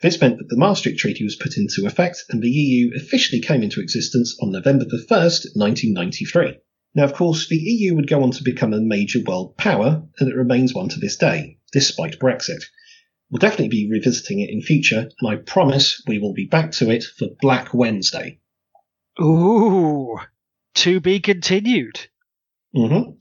[0.00, 3.62] This meant that the Maastricht Treaty was put into effect and the EU officially came
[3.62, 6.58] into existence on November the 1st, 1993.
[6.94, 10.28] Now, of course, the EU would go on to become a major world power, and
[10.30, 12.64] it remains one to this day, despite Brexit.
[13.30, 16.90] We'll definitely be revisiting it in future, and I promise we will be back to
[16.90, 18.40] it for Black Wednesday.
[19.20, 20.18] Ooh,
[20.76, 22.06] to be continued.
[22.74, 23.12] Mm-hmm.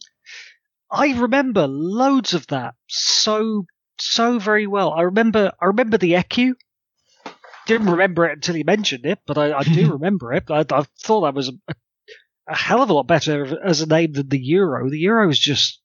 [0.91, 3.65] I remember loads of that so
[3.99, 4.91] so very well.
[4.91, 6.55] I remember I remember the ECU.
[7.65, 10.43] Didn't remember it until you mentioned it, but I, I do remember it.
[10.49, 11.73] I, I thought that was a,
[12.47, 14.89] a, hell of a lot better as a name than the Euro.
[14.89, 15.81] The Euro is just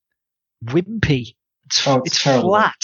[0.62, 1.36] wimpy.
[1.66, 2.74] It's, Oh, it's it's flat.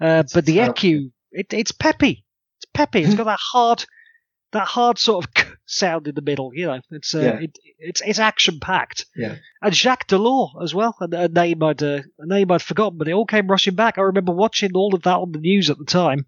[0.00, 0.72] Uh, but the terrible.
[0.72, 2.24] ECU, it, it's peppy.
[2.58, 3.02] It's peppy.
[3.02, 3.84] It's got that hard,
[4.52, 5.32] that hard sort of
[5.70, 6.52] sound in the middle.
[6.54, 7.38] You know, it's uh, Yeah.
[7.40, 9.06] it, it's it's action packed.
[9.16, 9.36] Yeah.
[9.62, 13.08] And Jacques Delors as well, a, a name I'd uh, a name I'd forgotten, but
[13.08, 13.98] it all came rushing back.
[13.98, 16.26] I remember watching all of that on the news at the time.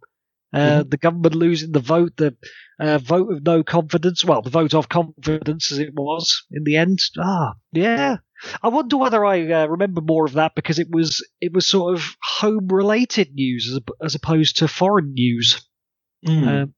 [0.55, 2.37] Uh, The government losing the vote, the
[2.79, 4.23] uh, vote of no confidence.
[4.23, 6.99] Well, the vote of confidence, as it was in the end.
[7.19, 8.19] Ah, yeah.
[8.63, 11.95] I wonder whether I uh, remember more of that because it was it was sort
[11.95, 15.67] of home related news as, as opposed to foreign news
[16.27, 16.73] Mm.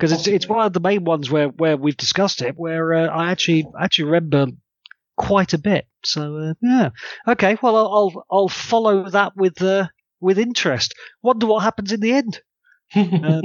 [0.00, 3.06] Because it's it's one of the main ones where, where we've discussed it where uh,
[3.06, 4.46] I actually actually remember
[5.16, 5.86] quite a bit.
[6.02, 6.90] So uh, yeah,
[7.28, 7.58] okay.
[7.60, 9.88] Well, I'll I'll, I'll follow that with uh,
[10.18, 10.94] with interest.
[11.22, 12.40] Wonder what happens in the end.
[12.96, 13.42] Um,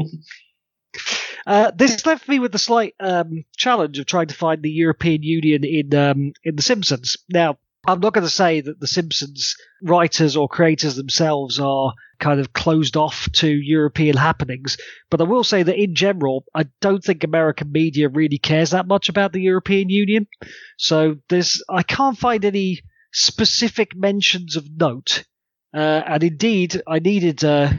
[1.45, 5.23] uh, this left me with the slight um, challenge of trying to find the European
[5.23, 7.17] Union in um, in The Simpsons.
[7.29, 7.57] Now,
[7.87, 12.53] I'm not going to say that The Simpsons writers or creators themselves are kind of
[12.53, 14.77] closed off to European happenings,
[15.11, 18.87] but I will say that in general, I don't think American media really cares that
[18.87, 20.27] much about the European Union.
[20.77, 22.81] So there's I can't find any
[23.11, 25.23] specific mentions of note.
[25.73, 27.71] Uh, and indeed, I needed uh,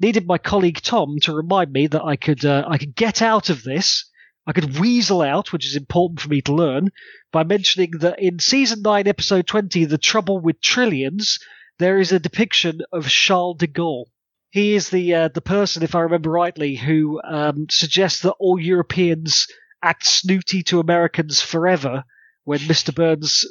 [0.00, 3.50] needed my colleague Tom to remind me that I could uh, I could get out
[3.50, 4.04] of this.
[4.48, 6.90] I could weasel out, which is important for me to learn,
[7.36, 11.38] by mentioning that in season nine, episode twenty, "The Trouble with Trillions,"
[11.78, 14.06] there is a depiction of Charles de Gaulle.
[14.48, 18.58] He is the uh, the person, if I remember rightly, who um, suggests that all
[18.58, 19.48] Europeans
[19.82, 22.04] act snooty to Americans forever
[22.44, 22.94] when Mr.
[22.94, 23.44] Burns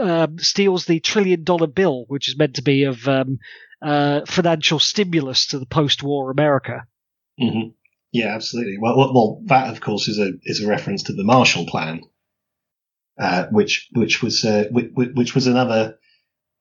[0.00, 3.38] um, steals the trillion dollar bill, which is meant to be of um,
[3.80, 6.82] uh, financial stimulus to the post-war America.
[7.38, 7.68] hmm
[8.10, 8.78] Yeah, absolutely.
[8.80, 12.00] Well, well, well, that of course is a is a reference to the Marshall Plan,
[13.20, 15.96] uh, which which was uh, which, which was another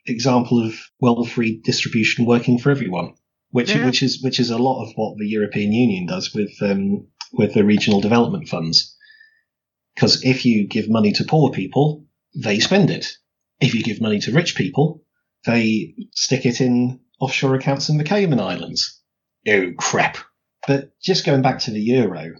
[0.05, 3.13] example of wealth redistribution working for everyone,
[3.51, 3.85] which Yeah.
[3.85, 7.53] which is which is a lot of what the European Union does with um, with
[7.53, 8.95] the regional development funds.
[9.95, 12.05] Because if you give money to poor people,
[12.35, 13.07] they spend it.
[13.59, 15.03] If you give money to rich people,
[15.45, 19.01] they stick it in offshore accounts in the Cayman Islands.
[19.47, 20.17] Oh crap!
[20.67, 22.31] But just going back to the euro,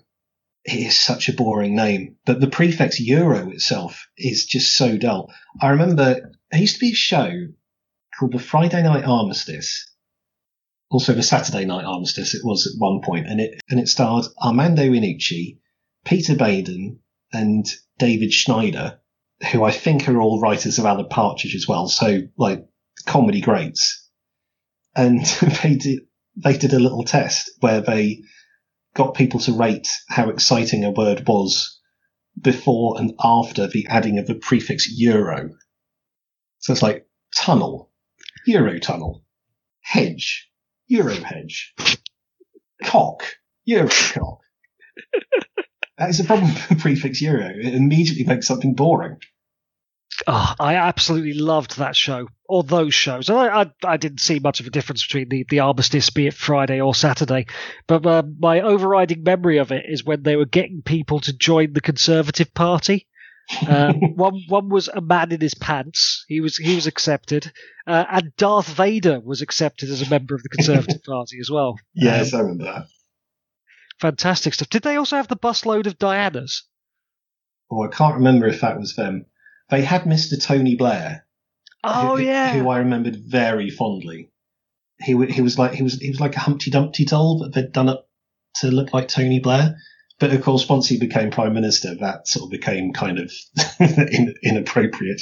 [0.66, 2.18] it is such a boring name.
[2.26, 5.32] But the prefix euro itself is just so dull.
[5.62, 7.48] I remember there used to be a show
[8.18, 9.86] called the Friday Night Armistice.
[10.92, 14.26] Also the Saturday Night Armistice it was at one point, and it and it starred
[14.42, 15.60] Armando Iannucci,
[16.04, 17.00] Peter Baynham,
[17.32, 17.66] and
[17.98, 19.00] David Schneider,
[19.52, 21.88] who I think are all writers of Alan Partridge as well.
[21.88, 22.68] So like
[23.06, 24.08] comedy greats.
[24.96, 25.26] And
[25.64, 26.00] they did
[26.36, 28.24] they did a little test where they
[29.00, 31.80] got people to rate how exciting a word was
[32.40, 35.52] before and after the adding of the prefix euro.
[36.58, 37.92] So it's like tunnel,
[38.46, 39.24] euro tunnel,
[39.80, 40.50] hedge,
[40.88, 41.74] euro hedge,
[42.84, 43.24] cock,
[43.64, 44.40] euro cock.
[45.98, 47.50] that is the problem with the prefix euro.
[47.50, 49.16] It immediately makes something boring.
[50.28, 53.30] Oh, I absolutely loved that show, or those shows.
[53.30, 56.34] I, I, I didn't see much of a difference between the, the armistice, be it
[56.34, 57.46] Friday or Saturday.
[57.88, 61.74] But uh, my overriding memory of it is when they were getting people to join
[61.74, 63.08] the Conservative Party.
[63.68, 66.26] Uh, one one was a man in his pants.
[66.28, 67.52] He was he was accepted,
[67.88, 71.80] uh, and Darth Vader was accepted as a member of the Conservative Party as well.
[71.94, 72.88] Yes, I remember that.
[74.00, 74.70] Fantastic stuff.
[74.70, 76.64] Did they also have the busload of Dianas?
[77.72, 79.26] Oh, I can't remember if that was them.
[79.70, 80.42] They had Mr.
[80.42, 81.26] Tony Blair.
[81.84, 82.54] Oh who, yeah.
[82.54, 84.32] who I remembered very fondly.
[85.02, 87.72] He he was like he was he was like a Humpty Dumpty doll, but they'd
[87.72, 88.00] done it
[88.56, 89.78] to look like Tony Blair.
[90.20, 93.32] But of course, once he became prime minister, that sort of became kind of
[93.80, 95.22] in, inappropriate.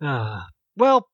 [0.00, 0.46] Ah.
[0.76, 1.08] Well,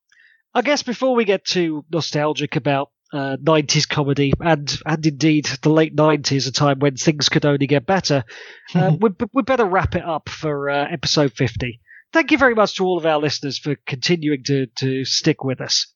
[0.55, 5.70] I guess before we get too nostalgic about uh, 90s comedy and and indeed the
[5.70, 8.24] late 90s, a time when things could only get better,
[8.74, 11.80] uh, we, we better wrap it up for uh, episode 50.
[12.12, 15.61] Thank you very much to all of our listeners for continuing to, to stick with
[15.61, 15.92] us.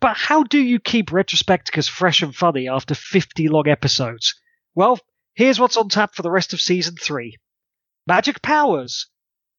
[0.00, 4.34] But how do you keep Retrospecticus fresh and funny after 50 long episodes?
[4.74, 4.98] Well,
[5.34, 7.36] here's what's on tap for the rest of season 3
[8.06, 9.06] Magic powers!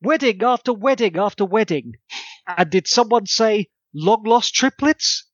[0.02, 1.94] Wedding after wedding after wedding.
[2.48, 5.26] And did someone say long lost triplets?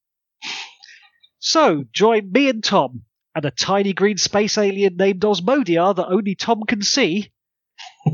[1.44, 3.02] So, join me and Tom
[3.34, 7.32] and a tiny green space alien named Osmodia that only Tom can see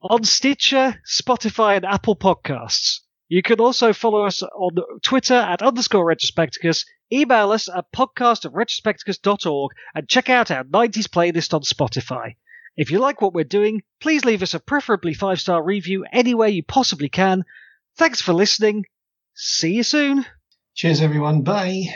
[0.00, 3.00] on Stitcher, Spotify, and Apple Podcasts.
[3.26, 8.52] You can also follow us on Twitter at underscore retrospecticus, email us at podcast at
[8.52, 12.36] retrospecticus.org, and check out our 90s playlist on Spotify.
[12.76, 16.48] If you like what we're doing, please leave us a preferably five star review anywhere
[16.48, 17.44] you possibly can.
[17.96, 18.84] Thanks for listening.
[19.34, 20.24] See you soon.
[20.76, 21.42] Cheers, everyone.
[21.42, 21.92] Bye.